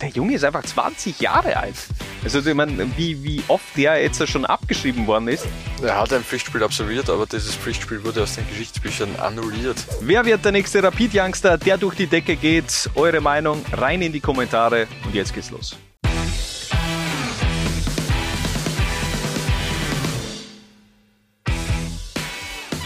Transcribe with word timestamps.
der 0.00 0.08
Junge 0.10 0.34
ist 0.34 0.44
einfach 0.44 0.64
20 0.64 1.20
Jahre 1.20 1.56
alt. 1.56 1.76
Also 2.24 2.40
ich 2.40 2.54
meine, 2.54 2.96
wie, 2.96 3.22
wie 3.22 3.42
oft 3.48 3.76
der 3.76 4.00
jetzt 4.02 4.26
schon 4.28 4.44
abgeschrieben 4.44 5.06
worden 5.06 5.28
ist. 5.28 5.46
Er 5.82 6.00
hat 6.00 6.12
ein 6.12 6.22
Pflichtspiel 6.22 6.62
absolviert, 6.62 7.10
aber 7.10 7.26
dieses 7.26 7.54
Pflichtspiel 7.54 8.04
wurde 8.04 8.22
aus 8.22 8.34
den 8.34 8.48
Geschichtsbüchern 8.48 9.16
annulliert. 9.16 9.76
Wer 10.00 10.24
wird 10.24 10.44
der 10.44 10.52
nächste 10.52 10.82
Rapid-Youngster, 10.82 11.58
der 11.58 11.78
durch 11.78 11.94
die 11.94 12.06
Decke 12.06 12.36
geht? 12.36 12.90
Eure 12.94 13.20
Meinung 13.20 13.64
rein 13.72 14.02
in 14.02 14.12
die 14.12 14.20
Kommentare 14.20 14.86
und 15.04 15.14
jetzt 15.14 15.34
geht's 15.34 15.50
los. 15.50 15.76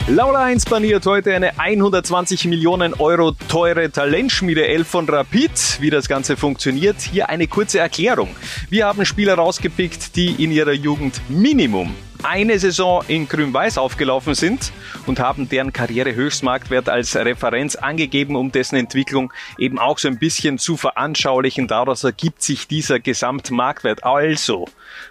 Laura 0.09 0.43
1 0.45 0.65
baniert 0.65 1.07
heute 1.07 1.33
eine 1.33 1.59
120 1.61 2.47
Millionen 2.47 2.93
Euro 2.95 3.33
teure 3.49 3.91
Talentschmiede 3.91 4.67
11 4.67 4.89
von 4.89 5.09
Rapid. 5.09 5.81
Wie 5.81 5.91
das 5.91 6.09
Ganze 6.09 6.37
funktioniert, 6.37 7.01
hier 7.01 7.29
eine 7.29 7.47
kurze 7.47 7.79
Erklärung. 7.79 8.35
Wir 8.69 8.87
haben 8.87 9.07
Spieler 9.07 9.35
rausgepickt, 9.35 10.17
die 10.17 10.43
in 10.43 10.51
ihrer 10.51 10.73
Jugend 10.73 11.21
Minimum 11.29 11.95
eine 12.25 12.59
Saison 12.59 13.05
in 13.07 13.29
Grün-Weiß 13.29 13.79
aufgelaufen 13.79 14.35
sind 14.35 14.73
und 15.07 15.21
haben 15.21 15.49
deren 15.49 15.73
Karrierehöchstmarktwert 15.73 16.89
als 16.89 17.15
Referenz 17.15 17.77
angegeben, 17.77 18.35
um 18.35 18.51
dessen 18.51 18.77
Entwicklung 18.77 19.33
eben 19.57 19.79
auch 19.79 19.99
so 19.99 20.09
ein 20.09 20.19
bisschen 20.19 20.59
zu 20.59 20.77
veranschaulichen. 20.77 21.69
Daraus 21.69 22.03
ergibt 22.03 22.43
sich 22.43 22.67
dieser 22.67 22.99
Gesamtmarktwert. 22.99 24.03
Also, 24.03 24.67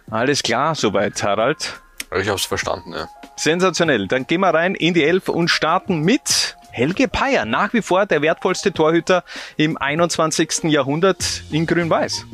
alles 0.09 0.43
klar 0.43 0.75
soweit, 0.75 1.23
Harald? 1.23 1.81
Ich 2.19 2.27
hab's 2.27 2.45
verstanden, 2.45 2.93
ja. 2.93 3.07
Sensationell. 3.37 4.07
Dann 4.07 4.27
gehen 4.27 4.41
wir 4.41 4.53
rein 4.53 4.75
in 4.75 4.93
die 4.93 5.03
Elf 5.03 5.29
und 5.29 5.47
starten 5.49 6.01
mit 6.01 6.57
Helge 6.71 7.07
Peier. 7.07 7.45
Nach 7.45 7.73
wie 7.73 7.81
vor 7.81 8.05
der 8.05 8.21
wertvollste 8.21 8.73
Torhüter 8.73 9.23
im 9.57 9.77
21. 9.77 10.63
Jahrhundert 10.65 11.43
in 11.51 11.65
Grün-Weiß. 11.65 12.25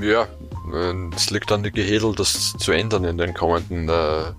Ja, 0.00 0.26
es 1.14 1.30
liegt 1.30 1.50
an 1.52 1.62
die 1.62 1.70
Gehedel, 1.70 2.14
das 2.14 2.54
zu 2.58 2.72
ändern 2.72 3.04
in 3.04 3.18
den 3.18 3.34
kommenden 3.34 3.88
äh, 3.88 4.32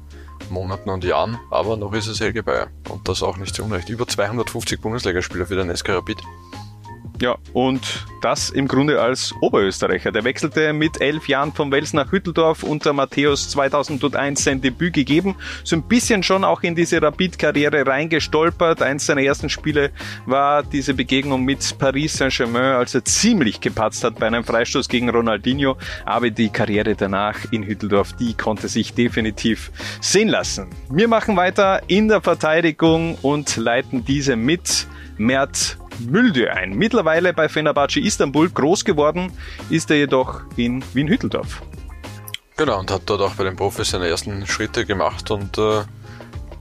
Monaten 0.50 0.90
und 0.90 1.04
Jahren. 1.04 1.40
Aber 1.52 1.78
noch 1.78 1.94
ist 1.94 2.08
es 2.08 2.20
Helge 2.20 2.44
Bayer. 2.44 2.68
Und 2.90 3.08
das 3.08 3.24
auch 3.24 3.38
nicht 3.38 3.56
zu 3.56 3.64
Unrecht. 3.64 3.90
Über 3.90 4.08
250 4.08 4.82
Bundesligaspieler 4.82 5.46
für 5.46 5.56
den 5.56 5.76
SK 5.76 5.90
Rapid. 5.90 6.18
Ja, 7.22 7.38
und 7.52 8.06
das 8.22 8.50
im 8.50 8.68
Grunde 8.68 9.02
als 9.02 9.34
Oberösterreicher. 9.42 10.12
Der 10.14 10.24
wechselte 10.24 10.72
mit 10.72 11.02
elf 11.02 11.28
Jahren 11.28 11.52
vom 11.52 11.70
Wels 11.70 11.92
nach 11.92 12.12
Hütteldorf 12.14 12.64
unter 12.64 12.94
Matthäus 12.94 13.50
2001 13.50 14.44
sein 14.44 14.62
Debüt 14.62 14.94
gegeben. 14.94 15.36
So 15.66 15.76
ein 15.76 15.84
bisschen 15.84 16.24
schon 16.24 16.46
auch 16.46 16.64
in 16.64 16.76
diese 16.76 17.02
Rapid-Karriere 17.02 17.86
reingestolpert. 17.86 18.82
Eins 18.82 19.06
seiner 19.06 19.22
ersten 19.22 19.50
Spiele 19.50 19.92
war 20.26 20.64
diese 20.64 20.94
Begegnung 20.94 21.44
mit 21.44 21.78
Paris 21.78 22.14
Saint-Germain, 22.14 22.76
als 22.76 22.96
er 22.96 23.04
ziemlich 23.04 23.60
gepatzt 23.60 24.06
hat 24.06 24.18
bei 24.18 24.28
einem 24.28 24.46
Freistoß 24.46 24.88
gegen 24.88 25.10
Ronaldinho. 25.10 25.76
Aber 26.06 26.30
die 26.30 26.50
Karriere 26.50 26.96
danach 26.96 27.52
in 27.52 27.64
Hütteldorf, 27.64 28.14
die 28.14 28.34
konnte 28.34 28.70
sich 28.70 28.94
definitiv 28.94 29.72
sehen 30.00 30.30
lassen. 30.30 30.70
Wir 30.90 31.10
machen 31.10 31.36
weiter 31.36 31.82
in 31.88 32.08
der 32.08 32.22
Verteidigung 32.22 33.16
und 33.22 33.58
leiten 33.58 34.06
diese 34.06 34.38
mit 34.38 34.88
Mert 35.18 35.79
Müldü 36.00 36.48
ein. 36.48 36.76
Mittlerweile 36.76 37.34
bei 37.34 37.50
Fenerbahce 37.50 38.00
Istanbul 38.00 38.50
groß 38.50 38.86
geworden 38.86 39.32
ist 39.70 39.92
er 39.92 39.98
jedoch 39.98 40.42
in 40.56 40.84
Wien-Hütteldorf. 40.94 41.62
Genau, 42.58 42.80
und 42.80 42.92
hat 42.92 43.04
dort 43.06 43.22
auch 43.22 43.36
bei 43.36 43.44
den 43.44 43.56
Profis 43.56 43.92
seine 43.92 44.08
ersten 44.08 44.46
Schritte 44.46 44.86
gemacht 44.86 45.32
und 45.32 45.58
äh, 45.58 45.84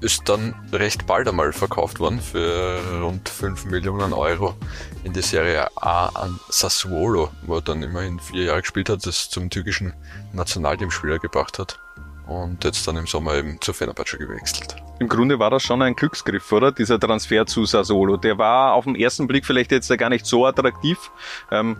ist 0.00 0.28
dann 0.28 0.55
recht 0.72 1.06
bald 1.06 1.28
einmal 1.28 1.53
verkauft 1.53 1.98
worden 1.98 2.20
für 2.20 2.81
rund 3.03 3.28
5 3.28 3.64
Millionen 3.66 4.12
Euro 4.12 4.55
in 5.03 5.12
die 5.12 5.22
Serie 5.22 5.69
A 5.77 6.06
an 6.06 6.39
Sassuolo, 6.48 7.31
wo 7.42 7.56
er 7.56 7.62
dann 7.62 7.83
immerhin 7.83 8.20
vier 8.20 8.44
Jahre 8.44 8.61
gespielt 8.61 8.89
hat, 8.89 9.06
das 9.06 9.28
zum 9.28 9.50
türkischen 9.50 9.92
Nationalteamspieler 10.33 11.19
gebracht 11.19 11.59
hat 11.59 11.81
und 12.28 12.62
jetzt 12.62 12.86
dann 12.86 12.97
im 12.97 13.06
Sommer 13.06 13.34
eben 13.34 13.61
zu 13.61 13.72
Fenerbahce 13.72 14.19
gewechselt. 14.19 14.77
Im 15.00 15.08
Grunde 15.08 15.38
war 15.38 15.50
das 15.50 15.62
schon 15.62 15.80
ein 15.82 15.94
Glücksgriff, 15.94 16.50
oder? 16.53 16.72
Dieser 16.72 16.98
Transfer 16.98 17.47
zu 17.47 17.64
Sassuolo. 17.64 18.16
Der 18.16 18.36
war 18.36 18.75
auf 18.75 18.84
den 18.84 18.97
ersten 18.97 19.26
Blick 19.26 19.47
vielleicht 19.47 19.70
jetzt 19.70 19.97
gar 19.97 20.09
nicht 20.09 20.26
so 20.26 20.44
attraktiv. 20.47 20.98
Ähm, 21.53 21.76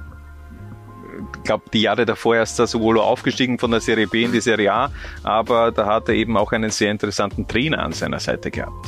ich 1.35 1.43
glaube, 1.43 1.65
die 1.73 1.83
Jahre 1.83 2.07
davor 2.07 2.37
ist 2.37 2.57
Sassuolo 2.57 3.03
aufgestiegen 3.03 3.59
von 3.59 3.73
der 3.73 3.81
Serie 3.81 4.07
B 4.07 4.23
in 4.23 4.33
die 4.33 4.41
Serie 4.41 4.73
A, 4.73 4.91
aber 5.25 5.73
da 5.73 5.87
hat 5.87 6.09
er 6.09 6.15
eben 6.15 6.37
auch 6.37 6.53
einen 6.53 6.71
sehr 6.71 6.93
interessanten 6.93 7.49
Trainer 7.49 7.81
an 7.81 7.93
seiner 7.93 8.21
Seite 8.21 8.53
gehabt. 8.53 8.87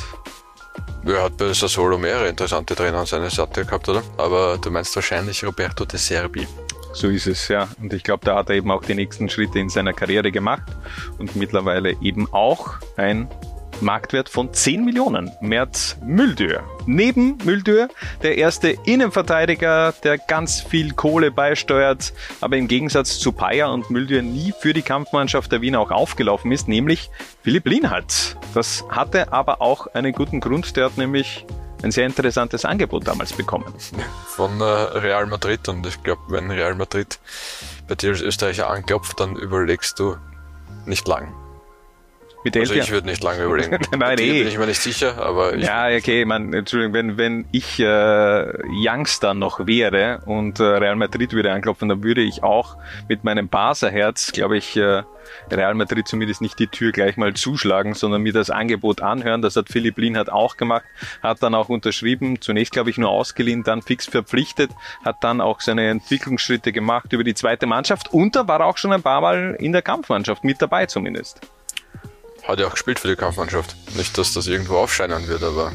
Er 1.04 1.24
hat 1.24 1.36
bei 1.36 1.52
Sassuolo 1.52 1.98
mehrere 1.98 2.28
interessante 2.28 2.74
Trainer 2.76 2.98
an 2.98 3.06
seiner 3.06 3.30
Seite 3.30 3.64
gehabt, 3.64 3.88
oder? 3.88 4.02
Aber 4.16 4.58
du 4.58 4.70
meinst 4.70 4.94
wahrscheinlich 4.94 5.44
Roberto 5.44 5.84
De 5.84 5.98
Serbi. 5.98 6.46
So 6.92 7.08
ist 7.08 7.26
es, 7.26 7.48
ja. 7.48 7.68
Und 7.80 7.92
ich 7.92 8.02
glaube, 8.02 8.24
da 8.24 8.36
hat 8.36 8.50
er 8.50 8.56
eben 8.56 8.70
auch 8.70 8.82
die 8.82 8.94
nächsten 8.94 9.28
Schritte 9.28 9.58
in 9.58 9.68
seiner 9.68 9.92
Karriere 9.92 10.30
gemacht 10.30 10.64
und 11.18 11.36
mittlerweile 11.36 11.96
eben 12.02 12.32
auch 12.32 12.74
ein 12.96 13.28
Marktwert 13.80 14.28
von 14.28 14.52
10 14.52 14.84
Millionen. 14.84 15.30
Mert 15.40 15.96
Müldür. 16.04 16.62
Neben 16.86 17.38
Müldür 17.44 17.88
der 18.22 18.38
erste 18.38 18.70
Innenverteidiger, 18.84 19.92
der 20.04 20.18
ganz 20.18 20.60
viel 20.60 20.92
Kohle 20.92 21.30
beisteuert, 21.30 22.12
aber 22.40 22.56
im 22.56 22.68
Gegensatz 22.68 23.18
zu 23.18 23.32
Payer 23.32 23.72
und 23.72 23.90
Müldür 23.90 24.22
nie 24.22 24.52
für 24.58 24.72
die 24.72 24.82
Kampfmannschaft 24.82 25.52
der 25.52 25.60
Wiener 25.60 25.80
auch 25.80 25.90
aufgelaufen 25.90 26.52
ist, 26.52 26.68
nämlich 26.68 27.10
Philipp 27.42 27.66
Lienhardt. 27.66 28.36
Das 28.54 28.84
hatte 28.88 29.32
aber 29.32 29.60
auch 29.62 29.86
einen 29.88 30.12
guten 30.12 30.40
Grund, 30.40 30.76
der 30.76 30.86
hat 30.86 30.98
nämlich 30.98 31.46
ein 31.82 31.90
sehr 31.90 32.06
interessantes 32.06 32.64
Angebot 32.64 33.06
damals 33.06 33.32
bekommen. 33.32 33.72
Von 34.26 34.60
äh, 34.60 34.64
Real 34.64 35.26
Madrid 35.26 35.68
und 35.68 35.86
ich 35.86 36.02
glaube, 36.02 36.20
wenn 36.28 36.50
Real 36.50 36.74
Madrid 36.74 37.18
bei 37.88 37.94
dir 37.94 38.10
als 38.10 38.20
Österreicher 38.20 38.68
anklopft, 38.68 39.20
dann 39.20 39.36
überlegst 39.36 39.98
du 39.98 40.16
nicht 40.86 41.06
lang. 41.08 41.34
Mit 42.42 42.56
also 42.56 42.74
ich 42.74 42.90
würde 42.90 43.06
nicht 43.06 43.22
lange 43.22 43.44
überlegen. 43.44 43.78
Nein, 43.98 44.18
eh. 44.18 44.38
bin 44.38 44.48
ich 44.48 44.58
mir 44.58 44.66
nicht 44.66 44.80
sicher, 44.80 45.18
aber 45.18 45.54
ich 45.54 45.64
Ja, 45.64 45.88
okay, 45.88 46.24
man, 46.24 46.54
Entschuldigung, 46.54 46.94
wenn, 46.94 47.18
wenn 47.18 47.44
ich 47.52 47.78
äh, 47.78 48.52
Youngster 48.68 49.34
noch 49.34 49.66
wäre 49.66 50.22
und 50.24 50.58
äh, 50.58 50.64
Real 50.64 50.96
Madrid 50.96 51.32
würde 51.32 51.52
anklopfen, 51.52 51.90
dann 51.90 52.02
würde 52.02 52.22
ich 52.22 52.42
auch 52.42 52.76
mit 53.08 53.24
meinem 53.24 53.48
Barca-Herz, 53.48 54.32
glaube 54.32 54.56
ich, 54.56 54.76
äh, 54.76 55.02
Real 55.50 55.74
Madrid 55.74 56.08
zumindest 56.08 56.40
nicht 56.40 56.58
die 56.58 56.66
Tür 56.66 56.92
gleich 56.92 57.18
mal 57.18 57.34
zuschlagen, 57.34 57.94
sondern 57.94 58.22
mir 58.22 58.32
das 58.32 58.48
Angebot 58.48 59.02
anhören. 59.02 59.42
Das 59.42 59.56
hat 59.56 59.68
Philipp 59.68 59.98
Lienhardt 59.98 60.30
auch 60.30 60.56
gemacht, 60.56 60.84
hat 61.22 61.42
dann 61.42 61.54
auch 61.54 61.68
unterschrieben, 61.68 62.40
zunächst 62.40 62.72
glaube 62.72 62.88
ich 62.88 62.96
nur 62.96 63.10
ausgeliehen, 63.10 63.62
dann 63.64 63.82
fix 63.82 64.06
verpflichtet, 64.06 64.70
hat 65.04 65.22
dann 65.22 65.42
auch 65.42 65.60
seine 65.60 65.88
Entwicklungsschritte 65.88 66.72
gemacht 66.72 67.12
über 67.12 67.24
die 67.24 67.34
zweite 67.34 67.66
Mannschaft 67.66 68.12
und 68.12 68.34
da 68.34 68.48
war 68.48 68.64
auch 68.64 68.78
schon 68.78 68.92
ein 68.92 69.02
paar 69.02 69.20
Mal 69.20 69.56
in 69.58 69.72
der 69.72 69.82
Kampfmannschaft 69.82 70.42
mit 70.42 70.62
dabei 70.62 70.86
zumindest. 70.86 71.40
Hat 72.44 72.58
ja 72.58 72.66
auch 72.66 72.72
gespielt 72.72 72.98
für 72.98 73.08
die 73.08 73.16
Kampfmannschaft. 73.16 73.76
Nicht, 73.96 74.16
dass 74.18 74.32
das 74.32 74.46
irgendwo 74.46 74.76
aufscheinen 74.76 75.28
wird, 75.28 75.42
aber 75.42 75.72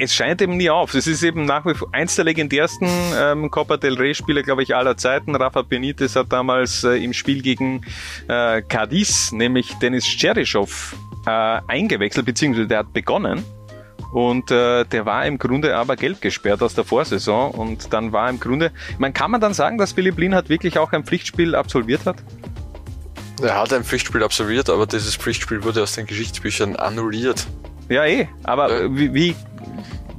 es 0.00 0.14
scheint 0.14 0.40
eben 0.40 0.56
nie 0.56 0.70
auf. 0.70 0.94
Es 0.94 1.08
ist 1.08 1.24
eben 1.24 1.44
nach 1.44 1.66
wie 1.66 1.74
vor 1.74 1.88
eins 1.92 2.14
der 2.14 2.24
legendärsten 2.24 2.88
ähm, 3.16 3.50
Copa 3.50 3.76
del 3.76 3.94
Rey 3.94 4.14
Spieler, 4.14 4.42
glaube 4.42 4.62
ich, 4.62 4.76
aller 4.76 4.96
Zeiten. 4.96 5.34
Rafa 5.34 5.62
Benitez 5.62 6.14
hat 6.14 6.32
damals 6.32 6.84
äh, 6.84 7.02
im 7.02 7.12
Spiel 7.12 7.42
gegen 7.42 7.82
äh, 8.28 8.62
Cadiz, 8.62 9.32
nämlich 9.32 9.74
Dennis 9.78 10.06
Cheryschow, 10.06 10.94
äh, 11.26 11.60
eingewechselt, 11.66 12.26
beziehungsweise 12.26 12.68
der 12.68 12.78
hat 12.78 12.92
begonnen. 12.92 13.44
Und 14.12 14.50
äh, 14.50 14.84
der 14.84 15.04
war 15.04 15.26
im 15.26 15.36
Grunde 15.36 15.76
aber 15.76 15.96
gelb 15.96 16.20
gesperrt 16.20 16.62
aus 16.62 16.74
der 16.74 16.84
Vorsaison. 16.84 17.50
Und 17.50 17.92
dann 17.92 18.12
war 18.12 18.30
im 18.30 18.40
Grunde, 18.40 18.72
man 18.98 19.12
kann 19.12 19.30
man 19.30 19.40
dann 19.40 19.52
sagen, 19.52 19.78
dass 19.78 19.92
Philipp 19.92 20.18
Lienhardt 20.18 20.48
wirklich 20.48 20.78
auch 20.78 20.92
ein 20.92 21.04
Pflichtspiel 21.04 21.54
absolviert 21.54 22.06
hat? 22.06 22.16
Er 23.40 23.56
hat 23.56 23.72
ein 23.72 23.84
Pflichtspiel 23.84 24.22
absolviert, 24.22 24.68
aber 24.70 24.86
dieses 24.86 25.16
Pflichtspiel 25.16 25.62
wurde 25.62 25.82
aus 25.82 25.92
den 25.92 26.06
Geschichtsbüchern 26.06 26.76
annulliert. 26.76 27.46
Ja, 27.88 28.04
eh. 28.04 28.28
Aber 28.42 28.82
ja. 28.82 28.94
Wie, 28.94 29.14
wie, 29.14 29.36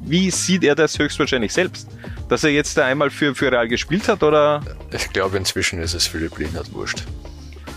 wie 0.01 0.31
sieht 0.31 0.63
er 0.63 0.75
das 0.75 0.97
höchstwahrscheinlich 0.97 1.53
selbst? 1.53 1.87
Dass 2.29 2.43
er 2.43 2.51
jetzt 2.51 2.77
da 2.77 2.85
einmal 2.85 3.09
für, 3.09 3.35
für 3.35 3.51
Real 3.51 3.67
gespielt 3.67 4.07
hat, 4.07 4.23
oder? 4.23 4.61
Ich 4.91 5.09
glaube, 5.11 5.37
inzwischen 5.37 5.81
ist 5.81 5.93
es 5.93 6.07
Philipp 6.07 6.37
Lienhardt 6.37 6.73
wurscht. 6.73 7.03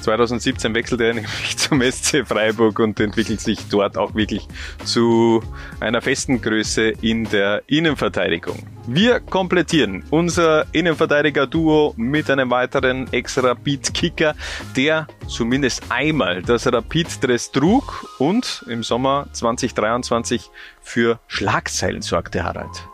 2017 0.02 0.74
wechselte 0.74 1.04
er 1.04 1.14
nämlich 1.14 1.56
zum 1.56 1.80
SC 1.80 2.26
Freiburg 2.26 2.78
und 2.78 2.98
entwickelt 3.00 3.40
sich 3.40 3.58
dort 3.68 3.96
auch 3.96 4.14
wirklich 4.14 4.46
zu 4.84 5.42
einer 5.80 6.02
festen 6.02 6.40
Größe 6.40 6.92
in 7.00 7.24
der 7.24 7.62
Innenverteidigung. 7.66 8.58
Wir 8.86 9.20
komplettieren 9.20 10.04
unser 10.10 10.66
Innenverteidiger-Duo 10.72 11.94
mit 11.96 12.28
einem 12.30 12.50
weiteren 12.50 13.12
Ex-Rapid-Kicker, 13.12 14.34
der 14.76 15.06
zumindest 15.28 15.84
einmal 15.88 16.42
das 16.42 16.66
Rapid-Dress 16.66 17.52
trug 17.52 18.04
und 18.18 18.64
im 18.68 18.82
Sommer 18.82 19.28
2023 19.32 20.50
für 20.80 21.20
Schlagzeilen 21.28 22.02
sorgte, 22.02 22.42
Harald. 22.42 22.88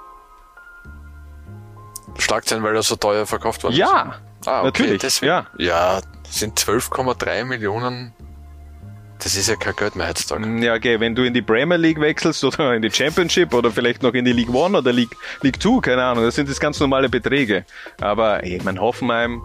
Schlagzeilen, 2.18 2.62
weil 2.62 2.74
er 2.74 2.82
so 2.82 2.96
teuer 2.96 3.26
verkauft 3.26 3.64
worden 3.64 3.76
ja, 3.76 4.18
ist? 4.40 4.48
Ah, 4.48 4.60
okay, 4.60 4.82
natürlich. 4.82 5.00
Deswegen, 5.00 5.28
ja. 5.30 5.46
ja, 5.58 6.00
sind 6.30 6.58
12,3 6.58 7.44
Millionen. 7.44 8.12
Das 9.18 9.34
ist 9.34 9.48
ja 9.48 9.56
kein 9.56 9.74
Geld 9.74 9.96
mehr 9.96 10.08
heutzutage. 10.08 10.46
Mm, 10.46 10.62
ja, 10.62 10.74
okay, 10.74 11.00
wenn 11.00 11.14
du 11.14 11.24
in 11.24 11.34
die 11.34 11.42
Premier 11.42 11.76
League 11.76 12.00
wechselst 12.00 12.44
oder 12.44 12.74
in 12.74 12.82
die 12.82 12.90
Championship 12.90 13.52
oder 13.52 13.70
vielleicht 13.70 14.02
noch 14.02 14.14
in 14.14 14.24
die 14.24 14.32
League 14.32 14.52
One 14.52 14.78
oder 14.78 14.92
League, 14.92 15.16
League 15.42 15.58
Two, 15.58 15.80
keine 15.80 16.04
Ahnung, 16.04 16.24
das 16.24 16.36
sind 16.36 16.48
das 16.48 16.60
ganz 16.60 16.78
normale 16.78 17.08
Beträge. 17.08 17.64
Aber 18.00 18.44
ey, 18.44 18.60
mein 18.62 18.80
Hoffenheim, 18.80 19.42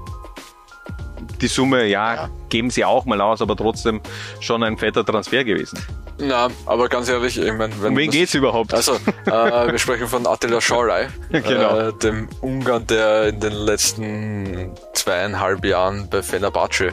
die 1.41 1.47
Summe, 1.47 1.85
ja, 1.87 2.15
ja, 2.15 2.29
geben 2.49 2.69
sie 2.69 2.85
auch 2.85 3.05
mal 3.05 3.19
aus, 3.19 3.41
aber 3.41 3.55
trotzdem 3.55 3.99
schon 4.39 4.63
ein 4.63 4.77
fetter 4.77 5.03
Transfer 5.03 5.43
gewesen. 5.43 5.79
Na, 6.19 6.49
aber 6.65 6.89
ganz 6.89 7.09
ehrlich, 7.09 7.37
ich 7.37 7.53
meine, 7.53 7.73
wenn. 7.81 7.91
Um 7.91 7.97
wen 7.97 8.11
geht's 8.11 8.33
überhaupt? 8.33 8.73
Also, 8.73 8.95
äh, 9.25 9.71
wir 9.71 9.79
sprechen 9.79 10.07
von 10.07 10.27
Attila 10.27 10.61
Schorlei, 10.61 11.09
genau. 11.31 11.89
äh, 11.89 11.93
dem 11.93 12.29
Ungarn, 12.41 12.85
der 12.87 13.29
in 13.29 13.39
den 13.39 13.53
letzten 13.53 14.71
zweieinhalb 14.93 15.65
Jahren 15.65 16.09
bei 16.09 16.21
Fenerbahce 16.21 16.91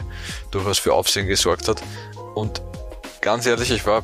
durchaus 0.49 0.79
für 0.79 0.93
Aufsehen 0.93 1.27
gesorgt 1.27 1.67
hat. 1.67 1.81
Und 2.35 2.61
ganz 3.21 3.45
ehrlich, 3.45 3.71
ich 3.71 3.85
war 3.85 4.03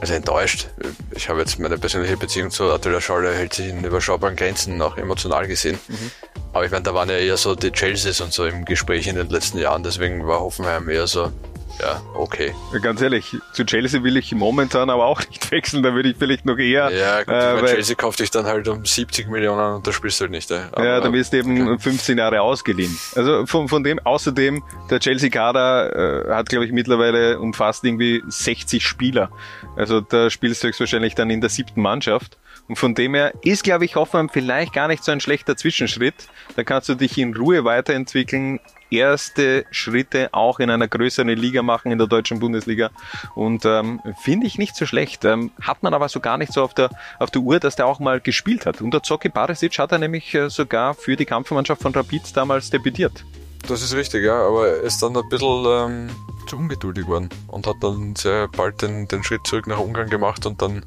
also 0.00 0.14
enttäuscht. 0.14 0.68
Ich 1.12 1.28
habe 1.28 1.40
jetzt 1.40 1.58
meine 1.58 1.78
persönliche 1.78 2.16
Beziehung 2.16 2.50
zu 2.50 2.64
Attila 2.70 3.00
Schorlei 3.00 3.34
hält 3.34 3.54
sich 3.54 3.68
in 3.68 3.82
überschaubaren 3.82 4.36
Grenzen, 4.36 4.80
auch 4.82 4.96
emotional 4.96 5.46
gesehen. 5.46 5.78
Mhm. 5.88 6.10
Aber 6.52 6.64
ich 6.64 6.70
meine, 6.70 6.82
da 6.82 6.94
waren 6.94 7.08
ja 7.08 7.16
eher 7.16 7.36
so 7.36 7.54
die 7.54 7.70
Chelseas 7.70 8.20
und 8.20 8.32
so 8.32 8.46
im 8.46 8.64
Gespräch 8.64 9.06
in 9.06 9.16
den 9.16 9.28
letzten 9.28 9.58
Jahren, 9.58 9.82
deswegen 9.82 10.26
war 10.26 10.40
Hoffenheim 10.40 10.88
eher 10.88 11.06
so, 11.06 11.32
ja, 11.80 12.00
okay. 12.14 12.54
Ganz 12.82 13.00
ehrlich, 13.02 13.36
zu 13.52 13.64
Chelsea 13.64 14.02
will 14.02 14.16
ich 14.16 14.32
momentan 14.32 14.90
aber 14.90 15.06
auch 15.06 15.20
nicht 15.28 15.50
wechseln, 15.50 15.82
da 15.82 15.94
würde 15.94 16.10
ich 16.10 16.16
vielleicht 16.16 16.46
noch 16.46 16.58
eher. 16.58 16.90
Ja, 16.90 17.22
gut, 17.22 17.34
äh, 17.34 17.62
weil, 17.62 17.66
Chelsea 17.66 17.96
kauft 17.96 18.20
dich 18.20 18.30
dann 18.30 18.46
halt 18.46 18.66
um 18.68 18.84
70 18.84 19.28
Millionen 19.28 19.76
und 19.76 19.86
da 19.86 19.92
spielst 19.92 20.20
du 20.20 20.24
halt 20.24 20.30
nicht. 20.30 20.50
Ja, 20.50 20.70
ja 20.76 21.00
da 21.00 21.12
wirst 21.12 21.32
du 21.32 21.38
eben 21.38 21.68
okay. 21.68 21.78
15 21.78 22.18
Jahre 22.18 22.40
ausgeliehen. 22.40 22.96
Also 23.14 23.46
von, 23.46 23.68
von 23.68 23.84
dem, 23.84 23.98
außerdem, 23.98 24.62
der 24.90 25.00
Chelsea-Kader 25.00 26.26
äh, 26.26 26.34
hat, 26.34 26.48
glaube 26.48 26.64
ich, 26.64 26.72
mittlerweile 26.72 27.38
umfasst 27.38 27.84
irgendwie 27.84 28.22
60 28.26 28.84
Spieler. 28.84 29.30
Also 29.76 30.00
da 30.00 30.30
spielst 30.30 30.62
du 30.62 30.68
höchstwahrscheinlich 30.68 31.14
dann 31.14 31.30
in 31.30 31.40
der 31.40 31.50
siebten 31.50 31.82
Mannschaft. 31.82 32.38
Und 32.68 32.76
von 32.76 32.94
dem 32.94 33.14
her 33.14 33.32
ist, 33.42 33.62
glaube 33.62 33.84
ich, 33.84 33.94
Hoffenheim 33.94 34.28
vielleicht 34.28 34.72
gar 34.72 34.88
nicht 34.88 35.04
so 35.04 35.12
ein 35.12 35.20
schlechter 35.20 35.56
Zwischenschritt. 35.56 36.14
Da 36.56 36.64
kannst 36.64 36.88
du 36.88 36.94
dich 36.94 37.16
in 37.16 37.34
Ruhe 37.36 37.64
weiterentwickeln, 37.64 38.60
erste 38.90 39.64
Schritte 39.70 40.32
auch 40.32 40.58
in 40.60 40.70
einer 40.70 40.88
größeren 40.88 41.28
Liga 41.28 41.62
machen, 41.62 41.92
in 41.92 41.98
der 41.98 42.06
deutschen 42.06 42.40
Bundesliga. 42.40 42.90
Und 43.34 43.64
ähm, 43.64 44.00
finde 44.22 44.46
ich 44.46 44.58
nicht 44.58 44.76
so 44.76 44.86
schlecht. 44.86 45.24
Ähm, 45.24 45.50
hat 45.60 45.82
man 45.82 45.94
aber 45.94 46.08
so 46.08 46.20
gar 46.20 46.38
nicht 46.38 46.52
so 46.52 46.62
auf 46.62 46.74
der, 46.74 46.90
auf 47.18 47.30
der 47.30 47.42
Uhr, 47.42 47.60
dass 47.60 47.76
der 47.76 47.86
auch 47.86 48.00
mal 48.00 48.20
gespielt 48.20 48.66
hat. 48.66 48.80
Unter 48.80 49.02
Zoki 49.02 49.28
Barisic 49.28 49.78
hat 49.78 49.92
er 49.92 49.98
nämlich 49.98 50.34
äh, 50.34 50.48
sogar 50.50 50.94
für 50.94 51.16
die 51.16 51.26
Kampfmannschaft 51.26 51.82
von 51.82 51.94
Rapid 51.94 52.36
damals 52.36 52.70
debütiert. 52.70 53.24
Das 53.68 53.82
ist 53.82 53.94
richtig, 53.94 54.24
ja, 54.24 54.46
aber 54.46 54.68
er 54.68 54.80
ist 54.82 55.02
dann 55.02 55.16
ein 55.16 55.28
bisschen 55.28 55.64
ähm, 55.66 56.10
zu 56.46 56.56
ungeduldig 56.56 57.04
geworden 57.04 57.30
und 57.48 57.66
hat 57.66 57.76
dann 57.80 58.14
sehr 58.14 58.46
bald 58.48 58.80
den, 58.80 59.08
den 59.08 59.24
Schritt 59.24 59.44
zurück 59.44 59.66
nach 59.66 59.78
Ungarn 59.78 60.08
gemacht 60.08 60.46
und 60.46 60.62
dann 60.62 60.84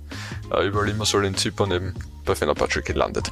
äh, 0.54 0.66
über 0.66 0.86
Limassol 0.86 1.26
in 1.26 1.36
Zypern 1.36 1.72
eben 1.72 1.94
bei 2.26 2.36
Fenerbahce 2.36 2.82
gelandet 2.82 3.32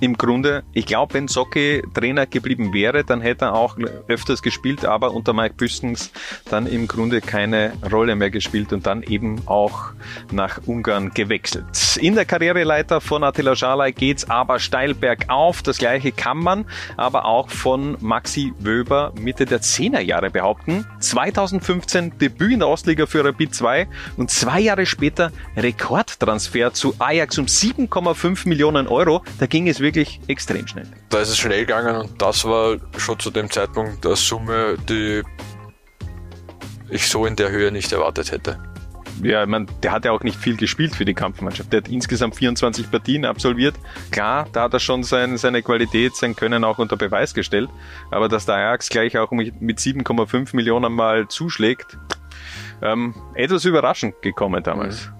im 0.00 0.16
Grunde, 0.16 0.62
ich 0.72 0.86
glaube, 0.86 1.14
wenn 1.14 1.28
Socke 1.28 1.82
Trainer 1.94 2.26
geblieben 2.26 2.72
wäre, 2.72 3.04
dann 3.04 3.20
hätte 3.20 3.46
er 3.46 3.54
auch 3.54 3.76
öfters 4.06 4.42
gespielt, 4.42 4.84
aber 4.84 5.12
unter 5.12 5.32
Mike 5.32 5.54
Büstens 5.56 6.12
dann 6.50 6.66
im 6.66 6.86
Grunde 6.86 7.20
keine 7.20 7.72
Rolle 7.90 8.14
mehr 8.14 8.30
gespielt 8.30 8.72
und 8.72 8.86
dann 8.86 9.02
eben 9.02 9.42
auch 9.46 9.90
nach 10.30 10.60
Ungarn 10.66 11.10
gewechselt. 11.10 11.64
In 12.00 12.14
der 12.14 12.24
Karriereleiter 12.24 13.00
von 13.00 13.24
Attila 13.24 13.56
Schalay 13.56 13.92
geht's 13.92 14.28
aber 14.30 14.58
steil 14.58 14.94
bergauf. 14.94 15.62
Das 15.62 15.78
gleiche 15.78 16.12
kann 16.12 16.38
man 16.38 16.64
aber 16.96 17.24
auch 17.24 17.50
von 17.50 17.96
Maxi 18.00 18.52
Wöber 18.60 19.12
Mitte 19.18 19.46
der 19.46 19.60
10er 19.60 20.00
Jahre 20.00 20.30
behaupten. 20.30 20.86
2015 21.00 22.18
Debüt 22.18 22.52
in 22.52 22.60
der 22.60 22.68
Ostliga 22.68 23.06
für 23.06 23.24
Rapid 23.24 23.54
2 23.54 23.88
und 24.16 24.30
zwei 24.30 24.60
Jahre 24.60 24.86
später 24.86 25.32
Rekordtransfer 25.56 26.72
zu 26.72 26.94
Ajax 26.98 27.38
um 27.38 27.46
7,5 27.46 28.48
Millionen 28.48 28.86
Euro. 28.86 29.22
Da 29.38 29.46
ging 29.46 29.68
es 29.68 29.80
wirklich 29.80 29.87
wirklich 29.88 30.20
extrem 30.28 30.66
schnell. 30.66 30.86
Da 31.08 31.20
ist 31.20 31.30
es 31.30 31.38
schnell 31.38 31.60
gegangen 31.60 31.96
und 31.96 32.20
das 32.20 32.44
war 32.44 32.76
schon 32.98 33.18
zu 33.18 33.30
dem 33.30 33.50
Zeitpunkt 33.50 34.04
eine 34.04 34.16
Summe, 34.16 34.76
die 34.88 35.22
ich 36.90 37.08
so 37.08 37.24
in 37.24 37.36
der 37.36 37.50
Höhe 37.50 37.72
nicht 37.72 37.92
erwartet 37.92 38.32
hätte. 38.32 38.58
Ja, 39.22 39.42
ich 39.42 39.48
meine, 39.48 39.66
der 39.82 39.92
hat 39.92 40.04
ja 40.04 40.12
auch 40.12 40.22
nicht 40.22 40.38
viel 40.38 40.56
gespielt 40.56 40.94
für 40.94 41.04
die 41.04 41.14
Kampfmannschaft. 41.14 41.72
Der 41.72 41.78
hat 41.78 41.88
insgesamt 41.88 42.36
24 42.36 42.88
Partien 42.90 43.24
absolviert. 43.24 43.74
Klar, 44.12 44.46
da 44.52 44.62
hat 44.62 44.74
er 44.74 44.78
schon 44.78 45.02
sein, 45.02 45.36
seine 45.38 45.62
Qualität, 45.62 46.14
sein 46.14 46.36
Können 46.36 46.62
auch 46.62 46.78
unter 46.78 46.96
Beweis 46.96 47.34
gestellt. 47.34 47.68
Aber 48.12 48.28
dass 48.28 48.46
der 48.46 48.56
Ajax 48.56 48.88
gleich 48.90 49.18
auch 49.18 49.32
mit 49.32 49.78
7,5 49.78 50.54
Millionen 50.54 50.92
mal 50.92 51.26
zuschlägt, 51.26 51.98
ähm, 52.80 53.14
etwas 53.34 53.64
überraschend 53.64 54.22
gekommen 54.22 54.62
damals. 54.62 55.06
Mhm. 55.08 55.17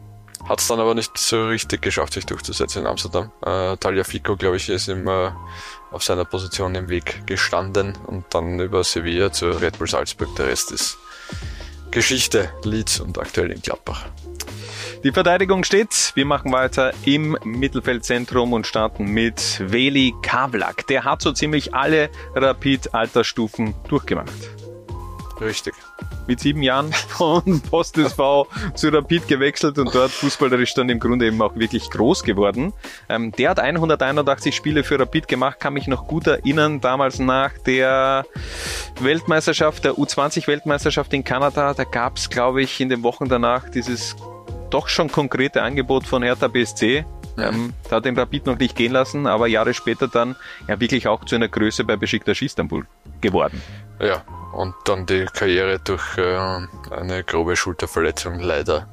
Hat 0.49 0.61
es 0.61 0.69
dann 0.69 0.81
aber 0.81 0.95
nicht 0.95 1.19
so 1.19 1.49
richtig 1.49 1.83
geschafft, 1.83 2.15
sich 2.15 2.25
durchzusetzen 2.25 2.81
in 2.83 2.87
Amsterdam. 2.87 3.31
Äh, 3.45 3.77
Talia 3.77 4.03
Fico, 4.03 4.35
glaube 4.35 4.57
ich, 4.57 4.71
ist 4.71 4.89
ihm 4.89 5.07
äh, 5.07 5.31
auf 5.91 6.03
seiner 6.03 6.25
Position 6.25 6.75
im 6.75 6.89
Weg 6.89 7.27
gestanden 7.27 7.99
und 8.07 8.25
dann 8.31 8.59
über 8.59 8.83
Sevilla 8.83 9.31
zu 9.31 9.51
Red 9.51 9.79
Bull 9.79 9.89
Salzburg. 9.89 10.35
Der 10.37 10.47
Rest 10.47 10.73
ist 10.73 10.97
Geschichte, 11.91 12.51
Leeds 12.65 13.01
und 13.01 13.19
aktuell 13.19 13.51
in 13.51 13.61
Gladbach. 13.61 14.07
Die 15.05 15.13
Verteidigung 15.13 15.65
steht. 15.65 16.13
Wir 16.15 16.25
machen 16.25 16.51
weiter 16.51 16.93
im 17.05 17.37
Mittelfeldzentrum 17.45 18.55
und 18.55 18.67
starten 18.67 19.05
mit 19.05 19.61
Veli 19.61 20.15
Kavlak. 20.23 20.87
Der 20.87 21.05
hat 21.05 21.21
so 21.21 21.33
ziemlich 21.33 21.75
alle 21.75 22.09
Rapid-Altersstufen 22.35 23.75
durchgemacht. 23.87 24.33
Richtig 25.41 25.75
mit 26.29 26.39
sieben 26.41 26.63
Jahren 26.63 26.93
von 26.93 27.61
Post 27.63 27.99
SV 27.99 28.47
zu 28.75 28.91
Rapid 28.91 29.27
gewechselt 29.27 29.79
und 29.79 29.93
dort 29.95 30.11
fußballerisch 30.11 30.75
dann 30.75 30.89
im 30.89 31.01
Grunde 31.01 31.27
eben 31.27 31.43
auch 31.43 31.57
wirklich 31.57 31.91
groß 31.91 32.23
geworden. 32.23 32.73
Ähm, 33.09 33.33
der 33.33 33.51
hat 33.51 33.59
181 33.59 34.55
Spiele 34.55 34.85
für 34.85 35.01
Rapid 35.01 35.27
gemacht, 35.27 35.59
kann 35.59 35.73
mich 35.73 35.89
noch 35.89 36.07
gut 36.07 36.27
erinnern, 36.27 36.81
damals 36.81 37.19
nach 37.19 37.53
der 37.67 38.27
Weltmeisterschaft, 39.01 39.85
der 39.85 39.95
U20-Weltmeisterschaft 39.95 41.13
in 41.15 41.25
Kanada, 41.25 41.75
da 41.75 41.85
gab 41.85 42.17
es, 42.17 42.31
glaube 42.31 42.63
ich, 42.63 42.81
in 42.81 42.89
den 42.89 43.03
Wochen 43.03 43.29
danach 43.29 43.69
dieses 43.69 44.15
doch 44.71 44.89
schon 44.89 45.11
konkrete 45.11 45.63
Angebot 45.63 46.07
von 46.07 46.23
Hertha 46.23 46.49
BSC. 46.49 47.05
Ähm, 47.39 47.73
da 47.89 47.97
hat 47.97 48.05
den 48.05 48.19
Rapid 48.19 48.47
noch 48.47 48.59
nicht 48.59 48.75
gehen 48.77 48.93
lassen, 48.93 49.27
aber 49.27 49.47
Jahre 49.47 49.73
später 49.73 50.09
dann 50.09 50.37
ja 50.67 50.79
wirklich 50.81 51.07
auch 51.07 51.25
zu 51.25 51.37
einer 51.37 51.49
Größe 51.49 51.85
bei 51.85 51.97
Besiktas 51.97 52.43
Istanbul 52.43 52.87
geworden. 53.21 53.63
Ja, 54.01 54.23
und 54.53 54.75
dann 54.85 55.07
die 55.07 55.27
Karriere 55.27 55.81
durch 55.81 56.17
äh, 56.19 56.37
eine 56.91 57.25
grobe 57.25 57.57
Schulterverletzung 57.57 58.39
leider 58.39 58.89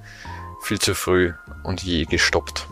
viel 0.62 0.80
zu 0.80 0.96
früh 0.96 1.34
und 1.64 1.84
je 1.84 2.06
gestoppt. 2.06 2.68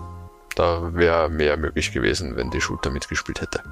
Da 0.56 0.94
wäre 0.94 1.30
mehr 1.30 1.58
möglich 1.58 1.92
gewesen, 1.92 2.36
wenn 2.36 2.50
die 2.50 2.62
Schulter 2.62 2.90
mitgespielt 2.90 3.42
hätte. 3.42 3.64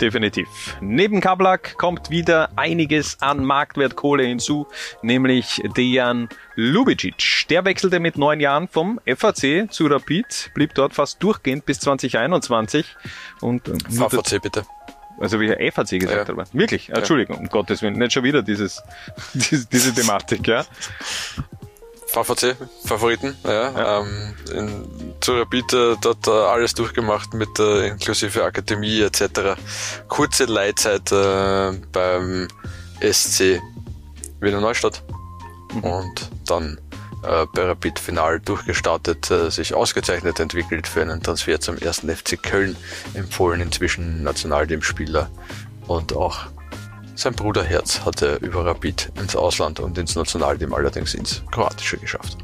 Definitiv. 0.00 0.48
Neben 0.80 1.20
Kablak 1.20 1.76
kommt 1.76 2.10
wieder 2.10 2.50
einiges 2.56 3.20
an 3.20 3.44
Marktwertkohle 3.44 4.24
hinzu, 4.24 4.66
nämlich 5.02 5.62
Dejan 5.76 6.28
Lubicic. 6.56 7.46
Der 7.50 7.64
wechselte 7.64 8.00
mit 8.00 8.18
neun 8.18 8.40
Jahren 8.40 8.68
vom 8.68 9.00
FAC 9.06 9.70
zu 9.70 9.86
Rapid, 9.86 10.50
blieb 10.54 10.74
dort 10.74 10.94
fast 10.94 11.22
durchgehend 11.22 11.66
bis 11.66 11.78
2021 11.80 12.96
und 13.40 13.68
VVC 13.90 14.42
bitte. 14.42 14.64
Also 15.18 15.40
wie 15.40 15.48
er 15.48 15.72
FAC 15.72 16.00
gesagt 16.00 16.28
ja. 16.28 16.36
hat. 16.36 16.54
Wirklich, 16.54 16.90
Entschuldigung, 16.90 17.38
um 17.38 17.48
Gottes 17.48 17.82
Willen, 17.82 17.94
nicht 17.94 18.12
schon 18.12 18.24
wieder 18.24 18.42
dieses, 18.42 18.82
diese, 19.34 19.66
diese 19.66 19.94
Thematik, 19.94 20.46
ja. 20.46 20.64
VVC, 22.12 22.56
Favoriten, 22.84 23.34
ja. 23.44 23.70
ja. 23.70 24.00
Ähm, 24.00 24.34
in, 24.54 25.14
zu 25.20 25.32
Rapid 25.32 25.72
äh, 25.72 25.96
dort 26.00 26.26
äh, 26.26 26.30
alles 26.30 26.74
durchgemacht 26.74 27.32
mit 27.32 27.58
äh, 27.58 27.88
inklusive 27.88 28.44
Akademie 28.44 29.00
etc. 29.00 29.56
Kurze 30.08 30.44
Leitzeit 30.44 31.10
äh, 31.10 31.72
beim 31.90 32.48
SC 33.00 33.62
Wiener 34.40 34.60
Neustadt 34.60 35.02
mhm. 35.72 35.84
und 35.84 36.30
dann 36.46 36.78
äh, 37.22 37.46
Rapid 37.60 37.98
Final 37.98 38.40
durchgestartet, 38.40 39.30
äh, 39.30 39.50
sich 39.50 39.74
ausgezeichnet 39.74 40.40
entwickelt 40.40 40.86
für 40.86 41.02
einen 41.02 41.22
Transfer 41.22 41.60
zum 41.60 41.78
ersten 41.78 42.08
FC 42.08 42.42
Köln, 42.42 42.76
empfohlen 43.14 43.60
inzwischen 43.60 44.22
Nationalteamspieler 44.22 45.30
und 45.86 46.14
auch 46.14 46.46
sein 47.14 47.34
Bruder 47.34 47.62
Herz 47.62 48.04
hatte 48.04 48.38
über 48.40 48.64
Rapid 48.64 49.12
ins 49.20 49.36
Ausland 49.36 49.80
und 49.80 49.98
ins 49.98 50.16
Nationalteam 50.16 50.72
allerdings 50.72 51.14
ins 51.14 51.42
Kroatische 51.50 51.98
geschafft. 51.98 52.38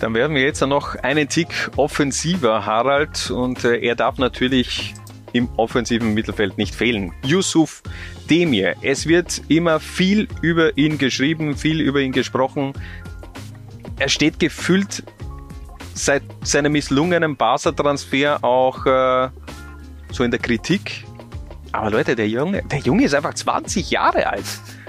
Dann 0.00 0.14
werden 0.14 0.36
wir 0.36 0.42
jetzt 0.42 0.60
noch 0.60 0.94
einen 0.96 1.28
Tick 1.28 1.70
offensiver, 1.76 2.64
Harald, 2.66 3.30
und 3.30 3.64
äh, 3.64 3.78
er 3.78 3.96
darf 3.96 4.18
natürlich 4.18 4.94
im 5.34 5.48
offensiven 5.56 6.14
Mittelfeld 6.14 6.56
nicht 6.56 6.74
fehlen. 6.74 7.12
Yusuf 7.24 7.82
Demir. 8.30 8.76
Es 8.82 9.06
wird 9.06 9.42
immer 9.48 9.80
viel 9.80 10.28
über 10.40 10.78
ihn 10.78 10.96
geschrieben, 10.96 11.56
viel 11.56 11.80
über 11.80 12.00
ihn 12.00 12.12
gesprochen. 12.12 12.72
Er 13.98 14.08
steht 14.08 14.38
gefühlt 14.38 15.02
seit 15.92 16.22
seinem 16.42 16.72
misslungenen 16.72 17.36
Barca-Transfer 17.36 18.42
auch 18.42 18.86
äh, 18.86 19.28
so 20.10 20.22
in 20.24 20.30
der 20.30 20.40
Kritik. 20.40 21.04
Aber 21.72 21.90
Leute, 21.90 22.14
der 22.14 22.28
Junge, 22.28 22.62
der 22.62 22.78
Junge 22.78 23.04
ist 23.04 23.14
einfach 23.14 23.34
20 23.34 23.90
Jahre 23.90 24.28
alt. 24.28 24.44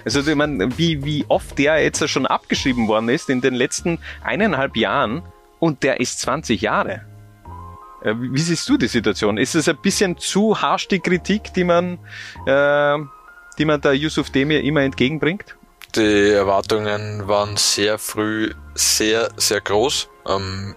Also 0.05 0.19
ich 0.21 0.35
meine, 0.35 0.77
wie, 0.77 1.03
wie 1.03 1.25
oft 1.27 1.57
der 1.57 1.83
jetzt 1.83 2.07
schon 2.07 2.27
abgeschrieben 2.27 2.87
worden 2.87 3.09
ist 3.09 3.31
in 3.31 3.41
den 3.41 3.55
letzten 3.55 3.97
eineinhalb 4.23 4.77
Jahren 4.77 5.23
und 5.59 5.81
der 5.81 5.99
ist 5.99 6.21
20 6.21 6.61
Jahre. 6.61 7.01
Äh, 8.05 8.13
wie 8.17 8.41
siehst 8.41 8.69
du 8.69 8.77
die 8.77 8.87
Situation? 8.87 9.37
Ist 9.37 9.55
es 9.55 9.67
ein 9.67 9.77
bisschen 9.77 10.17
zu 10.17 10.61
harsch 10.61 10.87
die 10.87 10.99
Kritik, 10.99 11.53
die 11.53 11.63
man 11.63 11.97
äh, 12.45 12.97
die 13.57 13.65
man 13.65 13.81
der 13.81 13.93
Yusuf 13.93 14.29
Demir 14.29 14.63
immer 14.63 14.81
entgegenbringt? 14.81 15.55
Die 15.95 16.31
Erwartungen 16.31 17.27
waren 17.27 17.57
sehr 17.57 17.97
früh 17.97 18.53
sehr, 18.75 19.29
sehr 19.37 19.61
groß. 19.61 20.09
Ähm, 20.27 20.75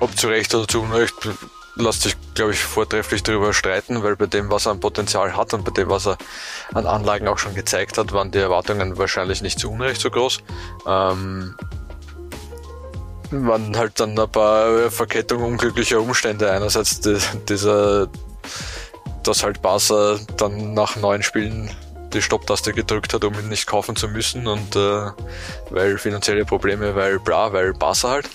ob 0.00 0.16
zu 0.16 0.28
Recht 0.28 0.54
oder 0.54 0.66
zu 0.66 0.82
Unrecht, 0.82 1.14
lässt 1.76 2.02
sich, 2.02 2.16
glaube 2.34 2.52
ich, 2.52 2.58
vortrefflich 2.58 3.22
darüber 3.22 3.52
streiten, 3.52 4.02
weil 4.02 4.16
bei 4.16 4.26
dem, 4.26 4.50
was 4.50 4.66
er 4.66 4.72
an 4.72 4.80
Potenzial 4.80 5.36
hat 5.36 5.54
und 5.54 5.64
bei 5.64 5.70
dem, 5.70 5.88
was 5.88 6.06
er 6.06 6.18
an 6.74 6.86
Anlagen 6.86 7.28
auch 7.28 7.38
schon 7.38 7.54
gezeigt 7.54 7.96
hat, 7.96 8.12
waren 8.12 8.32
die 8.32 8.38
Erwartungen 8.38 8.98
wahrscheinlich 8.98 9.40
nicht 9.40 9.58
zu 9.58 9.70
Unrecht 9.70 10.00
so 10.00 10.10
groß. 10.10 10.38
Ähm, 10.86 11.54
waren 13.30 13.76
halt 13.76 13.98
dann 14.00 14.18
ein 14.18 14.30
paar 14.30 14.90
Verkettungen 14.90 15.44
unglücklicher 15.44 16.00
Umstände. 16.00 16.50
Einerseits 16.50 17.00
die, 17.00 17.18
dieser, 17.48 18.08
dass 19.22 19.42
halt 19.42 19.62
Barca 19.62 20.18
dann 20.36 20.74
nach 20.74 20.96
neun 20.96 21.22
Spielen 21.22 21.70
die 22.12 22.22
Stopptaste 22.22 22.72
gedrückt 22.72 23.14
hat, 23.14 23.24
um 23.24 23.34
ihn 23.34 23.48
nicht 23.48 23.66
kaufen 23.66 23.94
zu 23.94 24.08
müssen 24.08 24.46
und 24.46 24.74
äh, 24.74 25.10
weil 25.70 25.96
finanzielle 25.98 26.44
Probleme, 26.44 26.94
weil 26.94 27.20
bla, 27.20 27.52
weil 27.52 27.72
Barca 27.72 28.10
halt. 28.10 28.28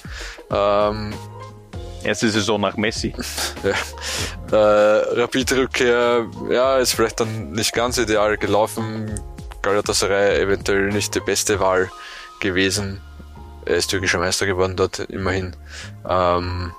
Ähm, 0.49 1.13
Erste 2.03 2.29
Saison 2.29 2.61
nach 2.61 2.77
Messi. 2.77 3.15
ja. 3.63 4.55
Äh, 4.55 5.19
Rapid-Rückkehr, 5.21 6.27
ja, 6.51 6.77
ist 6.77 6.93
vielleicht 6.93 7.19
dann 7.19 7.51
nicht 7.51 7.73
ganz 7.73 7.97
ideal 7.97 8.37
gelaufen. 8.37 9.19
Galatasaray 9.63 10.39
eventuell 10.39 10.89
nicht 10.89 11.15
die 11.15 11.19
beste 11.19 11.59
Wahl 11.59 11.89
gewesen. 12.39 13.01
Er 13.65 13.75
ist 13.75 13.87
türkischer 13.87 14.19
Meister 14.19 14.45
geworden 14.45 14.75
dort, 14.75 14.99
immerhin. 14.99 15.55
Ähm, 16.07 16.71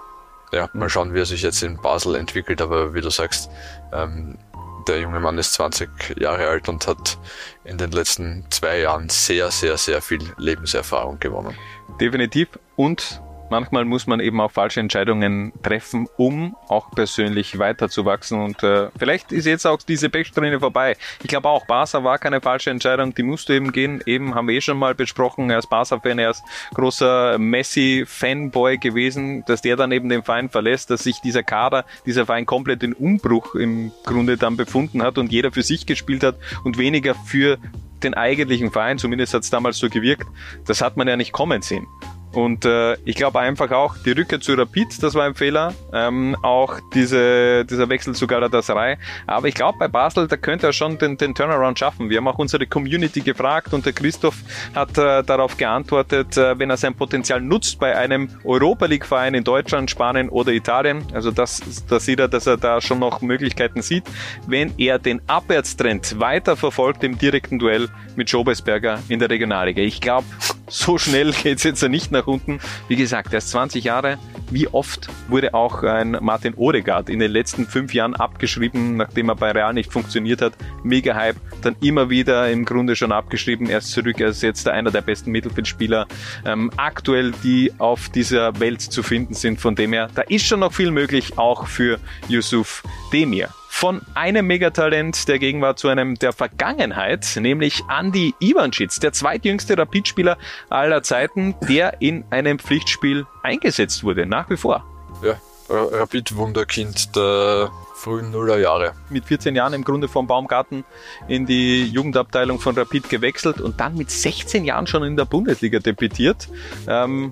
ja, 0.52 0.68
mal 0.72 0.88
schauen, 0.88 1.14
wie 1.14 1.20
er 1.20 1.26
sich 1.26 1.42
jetzt 1.42 1.62
in 1.62 1.76
Basel 1.76 2.14
entwickelt, 2.14 2.62
aber 2.62 2.94
wie 2.94 3.00
du 3.00 3.10
sagst, 3.10 3.50
ähm, 3.92 4.38
der 4.86 5.00
junge 5.00 5.20
Mann 5.20 5.36
ist 5.38 5.54
20 5.54 6.20
Jahre 6.20 6.46
alt 6.48 6.68
und 6.68 6.86
hat 6.86 7.18
in 7.64 7.76
den 7.76 7.90
letzten 7.90 8.44
zwei 8.50 8.78
Jahren 8.80 9.08
sehr, 9.08 9.50
sehr, 9.50 9.76
sehr 9.76 10.00
viel 10.00 10.20
Lebenserfahrung 10.38 11.18
gewonnen. 11.18 11.56
Definitiv. 12.00 12.48
Und 12.76 13.20
manchmal 13.50 13.84
muss 13.84 14.06
man 14.06 14.20
eben 14.20 14.40
auch 14.40 14.50
falsche 14.50 14.80
Entscheidungen 14.80 15.52
treffen, 15.62 16.08
um 16.16 16.56
auch 16.68 16.90
persönlich 16.90 17.58
weiterzuwachsen. 17.58 18.40
Und 18.40 18.62
äh, 18.62 18.88
vielleicht 18.98 19.32
ist 19.32 19.46
jetzt 19.46 19.66
auch 19.66 19.80
diese 19.82 20.08
Pechsträhne 20.08 20.60
vorbei. 20.60 20.96
Ich 21.22 21.28
glaube 21.28 21.48
auch, 21.48 21.66
Barca 21.66 22.04
war 22.04 22.18
keine 22.18 22.40
falsche 22.40 22.70
Entscheidung, 22.70 23.14
die 23.14 23.22
musste 23.22 23.54
eben 23.54 23.72
gehen. 23.72 24.02
Eben 24.06 24.34
haben 24.34 24.48
wir 24.48 24.56
eh 24.56 24.60
schon 24.60 24.78
mal 24.78 24.94
besprochen, 24.94 25.50
er 25.50 25.58
ist 25.58 25.70
Barca-Fan, 25.70 26.18
er 26.18 26.30
ist 26.30 26.42
großer 26.74 27.38
Messi-Fanboy 27.38 28.78
gewesen, 28.78 29.44
dass 29.46 29.62
der 29.62 29.76
dann 29.76 29.92
eben 29.92 30.08
den 30.08 30.22
Verein 30.22 30.48
verlässt, 30.48 30.90
dass 30.90 31.02
sich 31.02 31.20
dieser 31.20 31.42
Kader, 31.42 31.84
dieser 32.04 32.26
Verein 32.26 32.46
komplett 32.46 32.82
in 32.82 32.92
Umbruch 32.92 33.54
im 33.54 33.92
Grunde 34.04 34.36
dann 34.36 34.56
befunden 34.56 35.02
hat 35.02 35.18
und 35.18 35.32
jeder 35.32 35.52
für 35.52 35.62
sich 35.62 35.86
gespielt 35.86 36.22
hat 36.22 36.36
und 36.64 36.78
weniger 36.78 37.14
für 37.14 37.58
den 38.02 38.14
eigentlichen 38.14 38.70
Verein, 38.70 38.98
zumindest 38.98 39.34
hat 39.34 39.42
es 39.42 39.50
damals 39.50 39.78
so 39.78 39.88
gewirkt, 39.88 40.26
das 40.66 40.80
hat 40.80 40.96
man 40.96 41.08
ja 41.08 41.16
nicht 41.16 41.32
kommen 41.32 41.62
sehen. 41.62 41.86
Und 42.32 42.64
äh, 42.64 42.94
ich 43.04 43.16
glaube 43.16 43.40
einfach 43.40 43.70
auch, 43.70 43.96
die 44.04 44.12
Rückkehr 44.12 44.40
zu 44.40 44.54
Rapid, 44.54 45.02
das 45.02 45.14
war 45.14 45.24
ein 45.24 45.34
Fehler. 45.34 45.72
Ähm, 45.92 46.36
auch 46.42 46.80
diese, 46.92 47.64
dieser 47.64 47.88
Wechsel 47.88 48.14
zu 48.14 48.26
Galatasaray. 48.26 48.96
Aber 49.26 49.48
ich 49.48 49.54
glaube, 49.54 49.78
bei 49.78 49.88
Basel, 49.88 50.28
da 50.28 50.36
könnte 50.36 50.66
er 50.66 50.72
schon 50.72 50.98
den, 50.98 51.16
den 51.16 51.34
Turnaround 51.34 51.78
schaffen. 51.78 52.10
Wir 52.10 52.18
haben 52.18 52.28
auch 52.28 52.38
unsere 52.38 52.66
Community 52.66 53.20
gefragt 53.20 53.72
und 53.72 53.86
der 53.86 53.92
Christoph 53.92 54.36
hat 54.74 54.98
äh, 54.98 55.22
darauf 55.24 55.56
geantwortet, 55.56 56.36
äh, 56.36 56.58
wenn 56.58 56.68
er 56.68 56.76
sein 56.76 56.94
Potenzial 56.94 57.40
nutzt 57.40 57.78
bei 57.78 57.96
einem 57.96 58.28
Europa 58.44 58.86
League-Verein 58.86 59.34
in 59.34 59.44
Deutschland, 59.44 59.90
Spanien 59.90 60.28
oder 60.28 60.52
Italien. 60.52 61.04
Also 61.14 61.30
das, 61.30 61.62
da 61.88 61.98
sieht 62.00 62.20
er, 62.20 62.28
dass 62.28 62.46
er 62.46 62.56
da 62.56 62.80
schon 62.80 62.98
noch 62.98 63.22
Möglichkeiten 63.22 63.80
sieht. 63.82 64.04
Wenn 64.46 64.74
er 64.78 64.98
den 64.98 65.20
Abwärtstrend 65.26 66.20
weiter 66.20 66.56
verfolgt 66.56 67.02
im 67.02 67.16
direkten 67.16 67.58
Duell 67.58 67.88
mit 68.16 68.28
Schobesberger 68.28 68.98
in 69.08 69.18
der 69.18 69.30
Regionalliga. 69.30 69.80
Ich 69.82 70.00
glaube, 70.00 70.26
so 70.68 70.98
schnell 70.98 71.32
geht's 71.32 71.62
jetzt 71.62 71.82
nicht 71.88 72.12
nach 72.12 72.26
unten. 72.26 72.60
Wie 72.88 72.96
gesagt, 72.96 73.32
er 73.32 73.38
ist 73.38 73.50
20 73.50 73.84
Jahre. 73.84 74.18
Wie 74.50 74.68
oft 74.68 75.08
wurde 75.28 75.54
auch 75.54 75.82
ein 75.82 76.16
Martin 76.20 76.54
Odegaard 76.54 77.08
in 77.08 77.18
den 77.18 77.30
letzten 77.30 77.66
fünf 77.66 77.94
Jahren 77.94 78.14
abgeschrieben, 78.14 78.96
nachdem 78.96 79.28
er 79.28 79.36
bei 79.36 79.50
Real 79.52 79.74
nicht 79.74 79.92
funktioniert 79.92 80.42
hat? 80.42 80.54
Mega 80.82 81.14
Hype. 81.14 81.36
Dann 81.62 81.76
immer 81.80 82.10
wieder 82.10 82.50
im 82.50 82.64
Grunde 82.64 82.96
schon 82.96 83.12
abgeschrieben. 83.12 83.68
Er 83.68 83.78
ist 83.78 83.90
zurück. 83.90 84.20
Er 84.20 84.28
ist 84.28 84.42
jetzt 84.42 84.68
einer 84.68 84.90
der 84.90 85.02
besten 85.02 85.30
Mittelfeldspieler 85.30 86.06
ähm, 86.44 86.70
aktuell, 86.76 87.32
die 87.42 87.72
auf 87.78 88.08
dieser 88.08 88.58
Welt 88.60 88.80
zu 88.80 89.02
finden 89.02 89.34
sind. 89.34 89.60
Von 89.60 89.74
dem 89.74 89.92
her, 89.92 90.08
da 90.14 90.22
ist 90.22 90.46
schon 90.46 90.60
noch 90.60 90.72
viel 90.72 90.90
möglich, 90.90 91.38
auch 91.38 91.66
für 91.66 91.98
Yusuf 92.28 92.82
Demir 93.12 93.48
von 93.76 94.00
einem 94.14 94.46
Megatalent 94.46 95.28
der 95.28 95.38
Gegenwart 95.38 95.78
zu 95.78 95.88
einem 95.88 96.14
der 96.14 96.32
Vergangenheit, 96.32 97.36
nämlich 97.38 97.82
Andy 97.90 98.34
Ivanschitz, 98.40 99.00
der 99.00 99.12
zweitjüngste 99.12 99.76
Rapidspieler 99.76 100.38
aller 100.70 101.02
Zeiten, 101.02 101.54
der 101.68 102.00
in 102.00 102.24
einem 102.30 102.58
Pflichtspiel 102.58 103.26
eingesetzt 103.42 104.02
wurde, 104.02 104.24
nach 104.24 104.48
wie 104.48 104.56
vor. 104.56 104.82
Ja, 105.22 105.34
Rapid-Wunderkind 105.68 107.14
der 107.16 107.70
frühen 107.94 108.30
Nullerjahre. 108.30 108.92
Mit 109.10 109.26
14 109.26 109.54
Jahren 109.54 109.74
im 109.74 109.84
Grunde 109.84 110.08
vom 110.08 110.26
Baumgarten 110.26 110.84
in 111.28 111.44
die 111.44 111.84
Jugendabteilung 111.84 112.58
von 112.58 112.78
Rapid 112.78 113.10
gewechselt 113.10 113.60
und 113.60 113.78
dann 113.78 113.94
mit 113.94 114.10
16 114.10 114.64
Jahren 114.64 114.86
schon 114.86 115.04
in 115.04 115.18
der 115.18 115.26
Bundesliga 115.26 115.80
debütiert. 115.80 116.48
Ähm, 116.88 117.30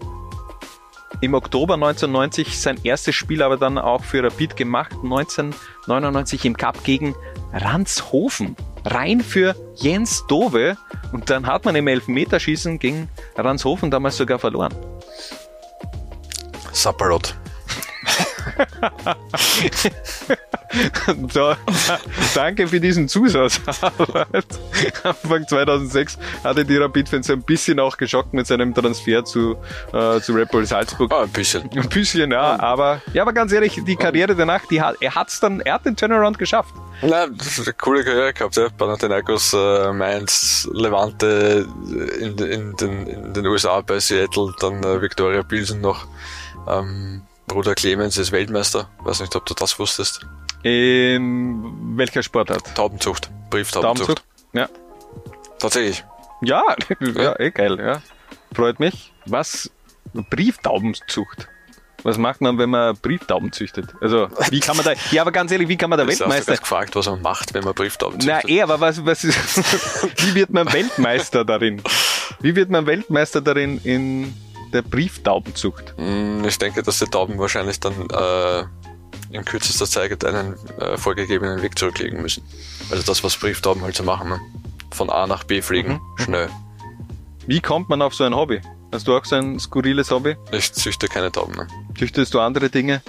im 1.20 1.34
Oktober 1.34 1.74
1990 1.74 2.58
sein 2.58 2.78
erstes 2.82 3.14
Spiel 3.14 3.42
aber 3.42 3.56
dann 3.56 3.78
auch 3.78 4.04
für 4.04 4.22
Rapid 4.22 4.56
gemacht, 4.56 4.92
1999 5.02 6.44
im 6.44 6.56
Cup 6.56 6.84
gegen 6.84 7.14
Ranshofen. 7.52 8.56
Rein 8.84 9.20
für 9.20 9.54
Jens 9.76 10.26
Dove 10.26 10.76
und 11.12 11.30
dann 11.30 11.46
hat 11.46 11.64
man 11.64 11.74
im 11.74 11.88
Elfmeterschießen 11.88 12.78
gegen 12.78 13.08
Ranshofen 13.36 13.90
damals 13.90 14.16
sogar 14.16 14.38
verloren. 14.38 14.74
Sapperot. 16.72 17.34
so, 21.32 21.54
danke 22.34 22.68
für 22.68 22.80
diesen 22.80 23.08
Zusatz. 23.08 23.60
Anfang 25.02 25.46
2006 25.46 26.18
hatte 26.42 26.64
die 26.64 26.76
Rapid-Fans 26.76 27.30
ein 27.30 27.42
bisschen 27.42 27.80
auch 27.80 27.96
geschockt 27.96 28.34
mit 28.34 28.46
seinem 28.46 28.74
Transfer 28.74 29.24
zu, 29.24 29.56
äh, 29.92 30.20
zu 30.20 30.32
Red 30.32 30.50
Bull 30.50 30.66
Salzburg. 30.66 31.12
Ah, 31.12 31.22
ein 31.22 31.30
bisschen. 31.30 31.68
Ein 31.70 31.88
bisschen, 31.88 32.30
ja, 32.30 32.58
aber, 32.60 33.02
ja, 33.12 33.22
aber 33.22 33.32
ganz 33.32 33.52
ehrlich, 33.52 33.80
die 33.86 33.96
Karriere 33.96 34.34
danach, 34.34 34.66
die 34.66 34.80
hat, 34.80 34.96
er 35.00 35.14
hat's 35.14 35.40
dann, 35.40 35.60
er 35.60 35.74
hat 35.74 35.86
den 35.86 35.96
Turnaround 35.96 36.38
geschafft. 36.38 36.74
Na, 37.02 37.26
coole 37.78 38.04
Karriere 38.04 38.32
gehabt, 38.32 38.56
ja. 38.56 38.68
Panathinaikos, 38.68 39.52
äh, 39.52 39.92
Mainz, 39.92 40.68
Levante 40.72 41.66
in, 42.20 42.38
in, 42.38 42.76
den, 42.76 43.06
in 43.06 43.32
den 43.34 43.46
USA 43.46 43.80
bei 43.80 43.98
Seattle, 43.98 44.54
dann 44.60 44.82
äh, 44.82 45.00
Victoria 45.00 45.42
Pilsen 45.42 45.80
noch. 45.80 46.06
Ähm, 46.68 47.22
Bruder 47.46 47.74
Clemens 47.74 48.16
ist 48.16 48.32
Weltmeister. 48.32 48.88
Weiß 49.00 49.20
nicht, 49.20 49.36
ob 49.36 49.44
du 49.46 49.54
das 49.54 49.78
wusstest. 49.78 50.26
In 50.64 51.96
welcher 51.98 52.22
Sportart? 52.22 52.74
Taubenzucht. 52.74 53.30
Brieftaubenzucht. 53.50 54.24
Ja. 54.52 54.68
Tatsächlich. 55.58 56.04
Ja, 56.42 56.76
ja, 57.00 57.22
ja, 57.22 57.40
eh 57.40 57.50
geil, 57.52 57.78
ja. 57.78 58.02
Freut 58.54 58.78
mich. 58.78 59.14
Was? 59.24 59.70
Brieftaubenzucht. 60.12 61.48
Was 62.02 62.18
macht 62.18 62.42
man, 62.42 62.58
wenn 62.58 62.68
man 62.68 62.94
Brieftauben 62.96 63.50
züchtet? 63.50 63.94
Also, 64.02 64.28
wie 64.50 64.60
kann 64.60 64.76
man 64.76 64.84
da, 64.84 64.92
ja, 65.10 65.22
aber 65.22 65.32
ganz 65.32 65.52
ehrlich, 65.52 65.68
wie 65.68 65.76
kann 65.78 65.88
man 65.88 65.98
da 65.98 66.06
Weltmeister? 66.06 66.52
Ich 66.52 66.60
gefragt, 66.60 66.94
was 66.96 67.06
man 67.06 67.22
macht, 67.22 67.54
wenn 67.54 67.64
man 67.64 67.72
Brieftauben 67.72 68.20
züchtet. 68.20 68.42
Na, 68.44 68.50
eh, 68.50 68.60
aber 68.60 68.78
was, 68.78 69.06
was 69.06 69.24
ist, 69.24 69.38
wie 70.26 70.34
wird 70.34 70.50
man 70.50 70.70
Weltmeister 70.70 71.46
darin? 71.46 71.80
Wie 72.40 72.54
wird 72.56 72.68
man 72.68 72.84
Weltmeister 72.84 73.40
darin 73.40 73.80
in 73.84 74.34
der 74.74 74.82
Brieftaubenzucht? 74.82 75.94
Hm, 75.96 76.44
ich 76.44 76.58
denke, 76.58 76.82
dass 76.82 76.98
die 76.98 77.06
Tauben 77.06 77.38
wahrscheinlich 77.38 77.80
dann 77.80 77.94
äh, 78.10 78.64
in 79.30 79.44
kürzester 79.44 79.86
Zeit 79.86 80.24
einen 80.24 80.54
äh, 80.78 80.96
vorgegebenen 80.96 81.62
Weg 81.62 81.78
zurücklegen 81.78 82.22
müssen. 82.22 82.42
Also 82.90 83.02
das, 83.02 83.24
was 83.24 83.36
Brieftauben 83.36 83.82
halt 83.82 83.96
so 83.96 84.02
machen. 84.02 84.28
Ne? 84.28 84.40
Von 84.92 85.10
A 85.10 85.26
nach 85.26 85.44
B 85.44 85.62
fliegen, 85.62 85.94
mhm. 86.18 86.22
schnell. 86.22 86.48
Wie 87.46 87.60
kommt 87.60 87.88
man 87.88 88.00
auf 88.02 88.14
so 88.14 88.24
ein 88.24 88.34
Hobby? 88.34 88.60
Hast 88.92 89.08
du 89.08 89.16
auch 89.16 89.24
so 89.24 89.36
ein 89.36 89.58
skurriles 89.58 90.10
Hobby? 90.10 90.36
Ich 90.52 90.72
züchte 90.72 91.08
keine 91.08 91.32
Tauben. 91.32 91.54
Ne? 91.54 91.66
Züchtest 91.98 92.32
du 92.32 92.40
andere 92.40 92.70
Dinge? 92.70 93.02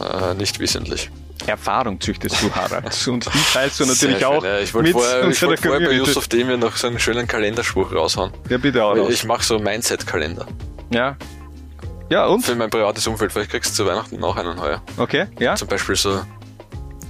Äh, 0.00 0.34
nicht 0.34 0.58
wissentlich. 0.58 1.10
Erfahrung 1.46 2.00
züchtest 2.00 2.42
du, 2.42 2.54
Harald. 2.54 2.84
Und 3.08 3.26
die 3.26 3.52
teilst 3.52 3.80
du 3.80 3.86
natürlich 3.86 4.18
Sehr 4.18 4.28
auch. 4.28 4.42
Schön, 4.42 4.50
ja. 4.50 4.58
Ich 4.60 4.74
wollte 4.74 4.92
vorher, 4.92 5.28
ich 5.28 5.42
wollt 5.42 5.60
vorher 5.60 5.88
bei 5.88 5.94
Yusuf 5.94 6.28
Demir 6.28 6.56
noch 6.56 6.76
so 6.76 6.86
einen 6.86 6.98
schönen 6.98 7.26
Kalenderspruch 7.26 7.92
raushauen. 7.92 8.32
Ja, 8.48 8.58
bitte 8.58 8.84
auch. 8.84 9.08
Ich 9.08 9.24
mache 9.24 9.44
so 9.44 9.58
Mindset-Kalender. 9.58 10.46
Ja. 10.90 11.16
Ja, 12.10 12.26
und? 12.26 12.44
Für 12.44 12.56
mein 12.56 12.70
privates 12.70 13.06
Umfeld, 13.06 13.32
vielleicht 13.32 13.52
kriegst 13.52 13.70
du 13.78 13.84
zu 13.84 13.88
Weihnachten 13.88 14.18
noch 14.18 14.36
einen 14.36 14.60
heuer. 14.60 14.82
Okay, 14.96 15.26
ja. 15.38 15.54
Zum 15.54 15.68
Beispiel 15.68 15.94
so, 15.94 16.20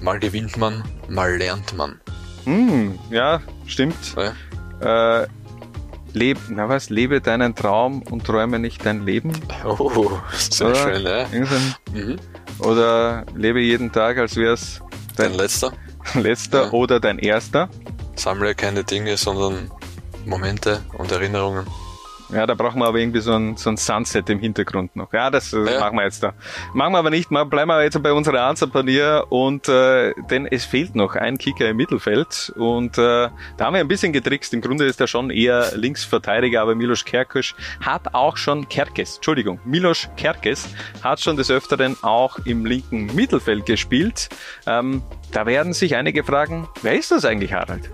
mal 0.02 0.20
gewinnt 0.20 0.58
man, 0.58 0.84
mal 1.08 1.36
lernt 1.36 1.74
man. 1.74 1.98
Hm, 2.44 2.98
ja, 3.10 3.40
stimmt. 3.66 3.96
Ja. 4.80 5.22
Äh, 5.22 5.26
leb, 6.12 6.36
na 6.50 6.68
was, 6.68 6.90
lebe 6.90 7.22
deinen 7.22 7.54
Traum 7.54 8.02
und 8.02 8.26
träume 8.26 8.58
nicht 8.58 8.84
dein 8.84 9.06
Leben. 9.06 9.32
Oh, 9.64 10.10
sehr 10.36 10.68
oder 10.68 10.76
schön, 10.76 11.02
ja. 11.02 11.26
Mhm. 11.92 12.18
Oder 12.58 13.24
lebe 13.34 13.60
jeden 13.60 13.90
Tag, 13.92 14.18
als 14.18 14.36
wär's 14.36 14.80
dein, 15.16 15.30
dein 15.30 15.38
letzter. 15.38 15.72
Letzter 16.14 16.64
ja. 16.64 16.70
oder 16.72 17.00
dein 17.00 17.18
erster. 17.18 17.70
sammle 18.16 18.54
keine 18.54 18.84
Dinge, 18.84 19.16
sondern 19.16 19.70
Momente 20.26 20.82
und 20.98 21.10
Erinnerungen. 21.10 21.66
Ja, 22.32 22.46
da 22.46 22.54
brauchen 22.54 22.80
wir 22.80 22.86
aber 22.86 22.98
irgendwie 22.98 23.20
so 23.20 23.32
ein, 23.32 23.56
so 23.56 23.70
ein 23.70 23.76
Sunset 23.76 24.30
im 24.30 24.38
Hintergrund 24.38 24.94
noch. 24.94 25.12
Ja, 25.12 25.30
das 25.30 25.52
äh, 25.52 25.64
ja. 25.64 25.80
machen 25.80 25.96
wir 25.96 26.04
jetzt 26.04 26.22
da. 26.22 26.32
Machen 26.74 26.92
wir 26.92 26.98
aber 26.98 27.10
nicht. 27.10 27.30
Mal 27.30 27.44
bleiben 27.44 27.68
wir 27.68 27.82
jetzt 27.82 28.00
bei 28.02 28.12
unserer 28.12 28.42
Answerpanier 28.42 29.26
und 29.30 29.68
äh, 29.68 30.14
denn 30.30 30.46
es 30.46 30.64
fehlt 30.64 30.94
noch 30.94 31.16
ein 31.16 31.38
Kicker 31.38 31.68
im 31.68 31.76
Mittelfeld 31.76 32.52
und 32.56 32.98
äh, 32.98 33.28
da 33.56 33.64
haben 33.64 33.74
wir 33.74 33.80
ein 33.80 33.88
bisschen 33.88 34.12
getrickst. 34.12 34.54
Im 34.54 34.60
Grunde 34.60 34.84
ist 34.84 35.00
er 35.00 35.06
schon 35.06 35.30
eher 35.30 35.72
Linksverteidiger, 35.74 36.62
aber 36.62 36.74
Milos 36.74 37.04
Kerkes 37.04 37.54
hat 37.80 38.14
auch 38.14 38.36
schon 38.36 38.68
Kerkes, 38.68 39.16
Entschuldigung, 39.16 39.58
Milos 39.64 40.08
Kerkes 40.16 40.68
hat 41.02 41.20
schon 41.20 41.36
des 41.36 41.50
Öfteren 41.50 41.96
auch 42.02 42.38
im 42.44 42.64
linken 42.64 43.06
Mittelfeld 43.14 43.66
gespielt. 43.66 44.28
Ähm, 44.66 45.02
da 45.32 45.46
werden 45.46 45.72
sich 45.72 45.96
einige 45.96 46.24
fragen, 46.24 46.68
wer 46.82 46.98
ist 46.98 47.10
das 47.10 47.24
eigentlich, 47.24 47.52
Harald? 47.52 47.90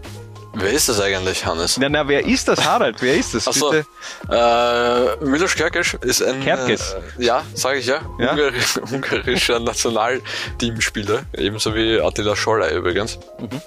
Wer 0.59 0.73
ist 0.73 0.89
das 0.89 1.01
eigentlich, 1.01 1.45
Hannes? 1.45 1.77
Na, 1.77 1.89
na, 1.89 2.09
wer 2.09 2.25
ist 2.25 2.49
das, 2.49 2.65
Harald? 2.65 3.03
Wer 3.03 3.15
ist 3.15 3.35
das? 3.35 3.47
Achso, 3.47 3.75
äh, 3.75 5.25
Milos 5.25 5.55
Kerkes 5.55 5.95
ist 6.01 6.23
ein... 6.23 6.43
Kerkes? 6.43 6.97
Äh, 7.19 7.25
ja, 7.25 7.45
sage 7.53 7.79
ich 7.79 7.87
ja. 7.87 8.01
ja? 8.19 8.31
Ungarisch, 8.31 8.77
ungarischer 8.91 9.61
Nationalteamspieler, 9.61 11.25
ebenso 11.35 11.75
wie 11.75 12.01
Attila 12.01 12.35
Scholler 12.35 12.73
übrigens. 12.73 13.19
Mhm. 13.39 13.61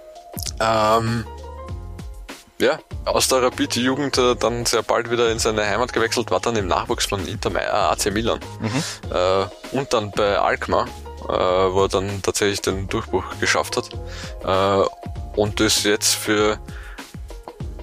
Ähm, 0.60 1.26
ja, 2.60 2.80
aus 3.06 3.28
der 3.28 3.44
Rapid-Jugend 3.44 4.18
äh, 4.18 4.36
dann 4.36 4.66
sehr 4.66 4.82
bald 4.82 5.12
wieder 5.12 5.32
in 5.32 5.38
seine 5.38 5.66
Heimat 5.66 5.94
gewechselt, 5.94 6.32
war 6.32 6.40
dann 6.40 6.56
im 6.56 6.66
Nachwuchs 6.66 7.06
von 7.06 7.26
Inter 7.28 7.54
äh, 7.56 7.66
AC 7.66 8.12
Milan 8.12 8.40
mhm. 8.60 8.84
äh, 9.14 9.78
und 9.78 9.94
dann 9.94 10.10
bei 10.10 10.40
Alkmaar, 10.40 10.88
äh, 11.28 11.32
wo 11.32 11.84
er 11.84 11.88
dann 11.88 12.24
tatsächlich 12.24 12.62
den 12.62 12.88
Durchbruch 12.88 13.24
geschafft 13.40 13.78
hat 13.78 13.90
äh, 14.44 14.90
und 15.40 15.62
das 15.62 15.86
jetzt 15.86 16.16
für 16.16 16.60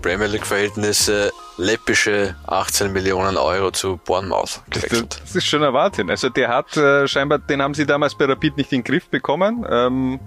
Premier 0.02 0.26
League-Verhältnisse 0.26 1.32
läppische 1.56 2.36
18 2.46 2.92
Millionen 2.92 3.38
Euro 3.38 3.70
zu 3.70 3.96
Bournemouth 3.96 4.60
gewechselt. 4.68 5.20
Das, 5.22 5.34
ist 5.34 5.46
schon 5.46 5.62
erwartet. 5.62 6.10
Also 6.10 6.28
der 6.28 6.48
hat 6.48 6.76
äh, 6.76 7.08
scheinbar, 7.08 7.38
den 7.38 7.62
haben 7.62 7.72
sie 7.72 7.86
damals 7.86 8.14
bei 8.14 8.26
Rapid 8.26 8.58
nicht 8.58 8.72
in 8.72 8.80
den 8.80 8.84
Griff 8.84 9.08
bekommen. 9.08 9.66
Ähm, 9.70 10.20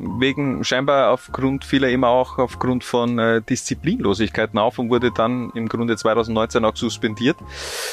wegen 0.00 0.64
scheinbar 0.64 1.12
aufgrund 1.12 1.64
vieler 1.64 1.86
eben 1.86 2.02
auch 2.02 2.38
aufgrund 2.38 2.82
von 2.82 3.16
äh, 3.20 3.40
Disziplinlosigkeiten 3.42 4.58
auf 4.58 4.80
und 4.80 4.90
wurde 4.90 5.12
dann 5.12 5.52
im 5.54 5.68
Grunde 5.68 5.96
2019 5.96 6.64
auch 6.64 6.74
suspendiert. 6.74 7.36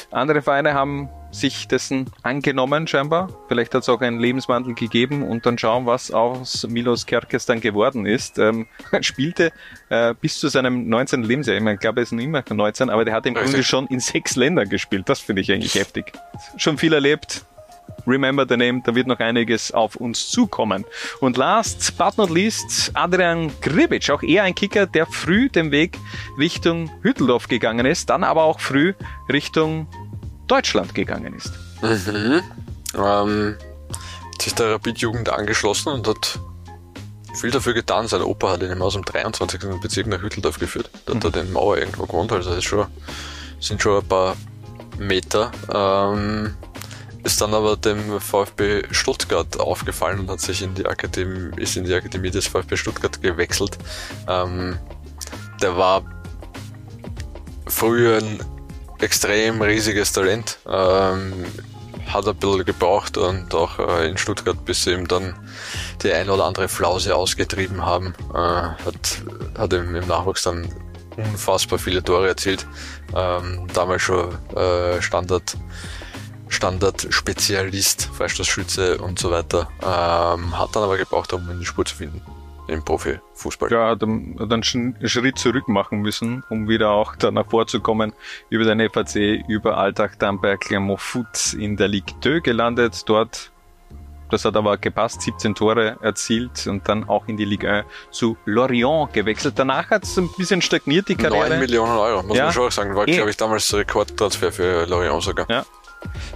Andere 0.10 0.41
Vereine 0.41 0.74
haben 0.74 1.10
sich 1.31 1.67
dessen 1.67 2.07
angenommen 2.24 2.88
scheinbar. 2.88 3.29
Vielleicht 3.48 3.74
hat 3.74 3.83
es 3.83 3.89
auch 3.89 4.01
einen 4.01 4.19
Lebenswandel 4.19 4.74
gegeben 4.74 5.24
und 5.24 5.45
dann 5.45 5.57
schauen, 5.57 5.86
was 5.86 6.12
aus 6.12 6.67
Milos 6.67 7.05
Kerkes 7.05 7.45
dann 7.45 7.62
geworden 7.62 8.05
ist. 8.05 8.39
Ähm, 8.39 8.67
er 8.91 9.03
spielte 9.03 9.51
äh, 9.89 10.13
bis 10.19 10.39
zu 10.39 10.48
seinem 10.48 10.89
19. 10.89 11.24
Lebensjahr, 11.24 11.57
ich, 11.57 11.63
meine, 11.63 11.75
ich 11.75 11.81
glaube, 11.81 12.00
er 12.00 12.03
ist 12.03 12.12
noch 12.12 12.24
immer 12.24 12.43
19, 12.50 12.89
aber 12.89 13.05
der 13.05 13.13
hat 13.13 13.25
im 13.25 13.36
Richtig. 13.36 13.51
Grunde 13.51 13.63
schon 13.63 13.88
in 13.88 14.00
sechs 14.00 14.36
Ländern 14.36 14.69
gespielt. 14.69 15.07
Das 15.07 15.19
finde 15.19 15.41
ich 15.41 15.51
eigentlich 15.51 15.75
heftig. 15.75 16.13
Schon 16.57 16.77
viel 16.77 16.93
erlebt, 16.93 17.45
Remember 18.07 18.45
the 18.48 18.57
Name, 18.57 18.81
da 18.83 18.95
wird 18.95 19.07
noch 19.07 19.19
einiges 19.19 19.71
auf 19.71 19.95
uns 19.95 20.29
zukommen. 20.29 20.86
Und 21.19 21.38
last 21.38 21.98
but 21.98 22.17
not 22.17 22.29
least, 22.29 22.91
Adrian 22.93 23.51
Gribic, 23.62 24.09
auch 24.09 24.24
er 24.24 24.43
ein 24.43 24.55
Kicker, 24.55 24.86
der 24.86 25.05
früh 25.05 25.50
den 25.50 25.71
Weg 25.71 25.98
Richtung 26.38 26.89
Hütteldorf 27.01 27.48
gegangen 27.48 27.86
ist, 27.86 28.09
dann 28.09 28.24
aber 28.24 28.43
auch 28.43 28.59
früh 28.59 28.93
Richtung 29.31 29.88
Deutschland 30.49 30.93
gegangen 30.93 31.33
ist. 31.35 31.53
Mhm. 31.81 32.41
Ähm, 32.95 33.57
hat 34.33 34.41
sich 34.41 34.55
der 34.55 34.71
Rapid-Jugend 34.73 35.29
angeschlossen 35.29 35.89
und 35.89 36.07
hat 36.07 36.39
viel 37.35 37.51
dafür 37.51 37.73
getan. 37.73 38.07
Sein 38.07 38.21
Opa 38.21 38.51
hat 38.51 38.63
ihn 38.63 38.81
aus 38.81 38.93
dem 38.93 39.05
23. 39.05 39.61
Bezirk 39.81 40.07
nach 40.07 40.21
Hütteldorf 40.21 40.59
geführt. 40.59 40.89
Da 41.05 41.13
hat 41.13 41.23
er 41.23 41.31
den 41.31 41.53
Mauer 41.53 41.77
irgendwo 41.77 42.05
gewohnt, 42.05 42.31
also 42.31 42.49
das 42.49 42.59
ist 42.59 42.65
schon, 42.65 42.87
sind 43.59 43.81
schon 43.81 44.01
ein 44.01 44.07
paar 44.07 44.35
Meter. 44.97 45.51
Ähm, 45.71 46.55
ist 47.23 47.41
dann 47.41 47.53
aber 47.53 47.75
dem 47.75 48.19
VfB 48.19 48.83
Stuttgart 48.91 49.59
aufgefallen 49.59 50.19
und 50.19 50.29
hat 50.29 50.39
sich 50.39 50.62
in 50.62 50.73
die 50.73 50.85
Akademie, 50.85 51.51
ist 51.57 51.75
in 51.75 51.83
die 51.83 51.93
Akademie 51.93 52.31
des 52.31 52.47
VfB 52.47 52.77
Stuttgart 52.77 53.21
gewechselt. 53.21 53.77
Ähm, 54.27 54.79
der 55.62 55.77
war 55.77 56.03
früher 57.67 58.17
ein 58.17 58.39
extrem 59.01 59.62
riesiges 59.62 60.12
Talent, 60.12 60.57
ähm, 60.67 61.45
hat 62.07 62.27
ein 62.27 62.35
bisschen 62.35 62.65
gebraucht 62.65 63.17
und 63.17 63.53
auch 63.53 63.79
äh, 63.79 64.09
in 64.09 64.17
Stuttgart, 64.17 64.63
bis 64.65 64.83
sie 64.83 64.93
ihm 64.93 65.07
dann 65.07 65.35
die 66.01 66.12
ein 66.12 66.29
oder 66.29 66.45
andere 66.45 66.67
Flause 66.67 67.15
ausgetrieben 67.15 67.85
haben, 67.85 68.13
äh, 68.33 68.38
hat, 68.38 69.21
hat 69.57 69.73
ihm 69.73 69.95
im 69.95 70.07
Nachwuchs 70.07 70.43
dann 70.43 70.67
unfassbar 71.17 71.77
viele 71.77 72.03
Tore 72.03 72.29
erzielt. 72.29 72.65
Ähm, 73.15 73.67
damals 73.73 74.01
schon 74.01 74.29
äh, 74.55 75.01
Standard 75.01 75.57
Standard-Spezialist, 76.51 78.09
Freistoßschütze 78.12 78.97
und 78.97 79.19
so 79.19 79.29
weiter. 79.29 79.69
Ähm, 79.83 80.57
hat 80.57 80.75
dann 80.75 80.81
aber 80.81 80.97
gebraucht, 80.97 81.31
um 81.33 81.47
eine 81.47 81.63
Spur 81.63 81.85
zu 81.85 81.95
finden 81.95 82.23
im 82.69 82.84
Profifußball. 82.84 83.71
Ja, 83.71 83.89
hat 83.89 84.01
dann 84.01 84.38
einen 84.39 84.63
Schritt 84.63 85.38
zurück 85.38 85.67
machen 85.67 85.99
müssen, 85.99 86.43
um 86.49 86.67
wieder 86.67 86.91
auch 86.91 87.15
danach 87.15 87.49
vorzukommen. 87.49 88.13
Über 88.49 88.63
den 88.63 88.89
FAC, 88.89 89.43
über 89.47 89.77
Alltag 89.77 90.19
dann 90.19 90.39
bei 90.39 90.58
Clermont 90.58 91.01
Foot 91.01 91.53
in 91.53 91.77
der 91.77 91.88
Ligue 91.88 92.15
2 92.21 92.39
gelandet. 92.39 93.03
Dort, 93.08 93.51
das 94.29 94.45
hat 94.45 94.55
aber 94.55 94.77
gepasst, 94.77 95.21
17 95.21 95.55
Tore 95.55 95.97
erzielt 96.01 96.67
und 96.67 96.88
dann 96.88 97.10
auch 97.10 97.27
in 97.27 97.38
die 97.38 97.45
Ligue 97.45 97.69
1 97.69 97.86
zu 98.12 98.38
Lorient 98.45 99.12
gewechselt. 99.13 99.55
Danach 99.58 99.89
hat 99.89 100.03
es 100.03 100.17
ein 100.17 100.29
bisschen 100.38 100.62
stagniert, 100.62 101.10
die 101.10 101.15
Karriere. 101.15 101.49
9 101.49 101.60
Millionen 101.60 101.97
Euro, 101.97 102.23
muss 102.23 102.38
ja. 102.38 102.45
man 102.45 102.53
schon 102.53 102.67
auch 102.67 102.71
sagen. 102.71 102.95
War, 102.95 103.08
eh. 103.08 103.15
glaube 103.15 103.32
ich, 103.32 103.38
damals 103.38 103.73
Rekordtransfer 103.73 104.51
für 104.51 104.86
Lorient 104.86 105.23
sogar. 105.23 105.47
Ja, 105.49 105.65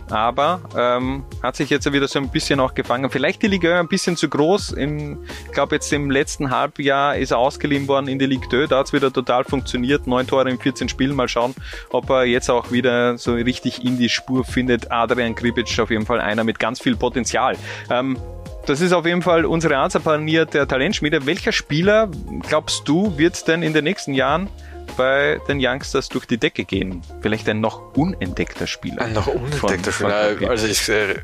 aber 0.09 0.61
ähm, 0.77 1.23
hat 1.41 1.55
sich 1.55 1.69
jetzt 1.69 1.91
wieder 1.91 2.07
so 2.07 2.19
ein 2.19 2.29
bisschen 2.29 2.59
auch 2.59 2.73
gefangen. 2.73 3.09
Vielleicht 3.09 3.41
die 3.41 3.47
Ligue 3.47 3.73
1 3.73 3.79
ein 3.79 3.87
bisschen 3.87 4.15
zu 4.15 4.29
groß. 4.29 4.73
Ich 4.73 5.51
glaube, 5.51 5.75
jetzt 5.75 5.91
im 5.93 6.11
letzten 6.11 6.49
Halbjahr 6.49 7.15
ist 7.15 7.31
er 7.31 7.37
ausgeliehen 7.37 7.87
worden 7.87 8.07
in 8.07 8.19
die 8.19 8.25
Ligue 8.25 8.47
2. 8.49 8.67
Da 8.67 8.79
hat 8.79 8.87
es 8.87 8.93
wieder 8.93 9.11
total 9.11 9.43
funktioniert. 9.43 10.07
Neun 10.07 10.27
Tore 10.27 10.49
in 10.49 10.59
14 10.59 10.89
Spielen. 10.89 11.15
Mal 11.15 11.27
schauen, 11.27 11.53
ob 11.89 12.09
er 12.09 12.25
jetzt 12.25 12.49
auch 12.49 12.71
wieder 12.71 13.17
so 13.17 13.33
richtig 13.33 13.83
in 13.83 13.97
die 13.97 14.09
Spur 14.09 14.43
findet. 14.43 14.91
Adrian 14.91 15.35
Kribic 15.35 15.79
auf 15.79 15.89
jeden 15.89 16.05
Fall 16.05 16.21
einer 16.21 16.43
mit 16.43 16.59
ganz 16.59 16.79
viel 16.79 16.95
Potenzial. 16.95 17.55
Ähm, 17.89 18.17
das 18.65 18.79
ist 18.79 18.93
auf 18.93 19.05
jeden 19.05 19.21
Fall 19.21 19.45
unsere 19.45 19.77
Ansapanier 19.77 20.45
der 20.45 20.67
Talentschmiede. 20.67 21.25
Welcher 21.25 21.51
Spieler, 21.51 22.09
glaubst 22.47 22.87
du, 22.87 23.17
wird 23.17 23.45
denn 23.47 23.61
in 23.61 23.73
den 23.73 23.83
nächsten 23.83 24.13
Jahren 24.13 24.47
bei 24.95 25.39
den 25.47 25.59
Youngsters 25.61 26.09
durch 26.09 26.25
die 26.25 26.37
Decke 26.37 26.65
gehen. 26.65 27.01
Vielleicht 27.21 27.47
ein 27.49 27.61
noch 27.61 27.95
unentdeckter 27.95 28.67
Spieler. 28.67 29.01
Ein 29.01 29.13
noch 29.13 29.27
unentdeckter 29.27 29.91
Spieler. 29.91 30.49
Also 30.49 30.67
ich 30.67 30.87
äh, 30.89 31.15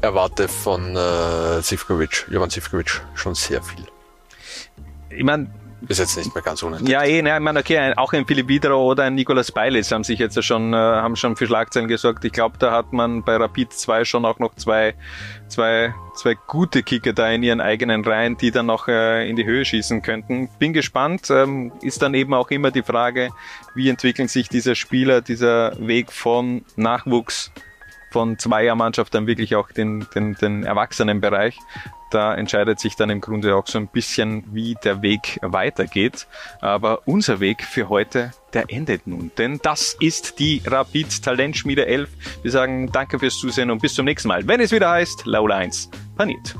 erwarte 0.00 0.48
von 0.48 0.96
äh, 0.96 1.62
Zivkovic, 1.62 2.26
Jovan 2.30 2.50
Zivkovic 2.50 3.02
schon 3.14 3.34
sehr 3.34 3.62
viel. 3.62 3.84
Ich 5.10 5.24
meine, 5.24 5.48
ist 5.86 5.98
jetzt 5.98 6.16
nicht 6.16 6.34
mehr 6.34 6.42
ganz 6.42 6.62
unentdeckt. 6.62 6.90
Ja, 6.90 7.02
eh, 7.04 7.22
ne, 7.22 7.34
ich 7.34 7.40
meine, 7.40 7.60
okay, 7.60 7.92
auch 7.96 8.12
ein 8.12 8.26
Philipp 8.26 8.48
Widro 8.48 8.84
oder 8.84 9.04
ein 9.04 9.14
Nicolas 9.14 9.52
Beilis 9.52 9.92
haben 9.92 10.02
sich 10.02 10.18
jetzt 10.18 10.42
schon, 10.42 10.72
äh, 10.72 10.76
haben 10.76 11.14
schon 11.14 11.36
für 11.36 11.46
Schlagzeilen 11.46 11.88
gesorgt. 11.88 12.24
Ich 12.24 12.32
glaube, 12.32 12.56
da 12.58 12.72
hat 12.72 12.92
man 12.92 13.22
bei 13.22 13.36
Rapid 13.36 13.72
2 13.72 14.04
schon 14.04 14.24
auch 14.24 14.38
noch 14.40 14.54
zwei, 14.56 14.94
zwei, 15.46 15.94
zwei 16.16 16.34
gute 16.34 16.82
Kicker 16.82 17.12
da 17.12 17.28
in 17.30 17.42
ihren 17.42 17.60
eigenen 17.60 18.04
Reihen, 18.04 18.36
die 18.36 18.50
dann 18.50 18.66
noch 18.66 18.88
äh, 18.88 19.28
in 19.28 19.36
die 19.36 19.44
Höhe 19.44 19.64
schießen 19.64 20.02
könnten. 20.02 20.48
Bin 20.58 20.72
gespannt. 20.72 21.30
Ähm, 21.30 21.72
ist 21.80 22.02
dann 22.02 22.14
eben 22.14 22.34
auch 22.34 22.50
immer 22.50 22.70
die 22.70 22.82
Frage, 22.82 23.30
wie 23.74 23.88
entwickeln 23.88 24.28
sich 24.28 24.48
diese 24.48 24.74
Spieler, 24.74 25.20
dieser 25.20 25.74
Weg 25.78 26.12
von 26.12 26.64
Nachwuchs 26.76 27.52
von 28.10 28.38
Zweiermannschaft 28.38 29.14
dann 29.14 29.26
wirklich 29.26 29.54
auch 29.54 29.70
den, 29.70 30.06
den, 30.14 30.34
den 30.34 30.64
Erwachsenenbereich. 30.64 31.58
Da 32.10 32.34
entscheidet 32.34 32.80
sich 32.80 32.96
dann 32.96 33.10
im 33.10 33.20
Grunde 33.20 33.54
auch 33.56 33.66
so 33.66 33.78
ein 33.78 33.88
bisschen, 33.88 34.44
wie 34.52 34.76
der 34.82 35.02
Weg 35.02 35.38
weitergeht. 35.42 36.26
Aber 36.60 37.02
unser 37.06 37.40
Weg 37.40 37.62
für 37.62 37.88
heute, 37.88 38.32
der 38.52 38.64
endet 38.68 39.06
nun. 39.06 39.30
Denn 39.36 39.58
das 39.62 39.96
ist 40.00 40.38
die 40.38 40.62
Rapid 40.64 41.22
Talentschmiede 41.22 41.86
11. 41.86 42.10
Wir 42.42 42.50
sagen 42.50 42.90
danke 42.92 43.18
fürs 43.18 43.38
Zusehen 43.38 43.70
und 43.70 43.82
bis 43.82 43.94
zum 43.94 44.04
nächsten 44.04 44.28
Mal, 44.28 44.46
wenn 44.46 44.60
es 44.60 44.72
wieder 44.72 44.90
heißt 44.90 45.26
Laula 45.26 45.56
1 45.56 45.90
paniert. 46.16 46.56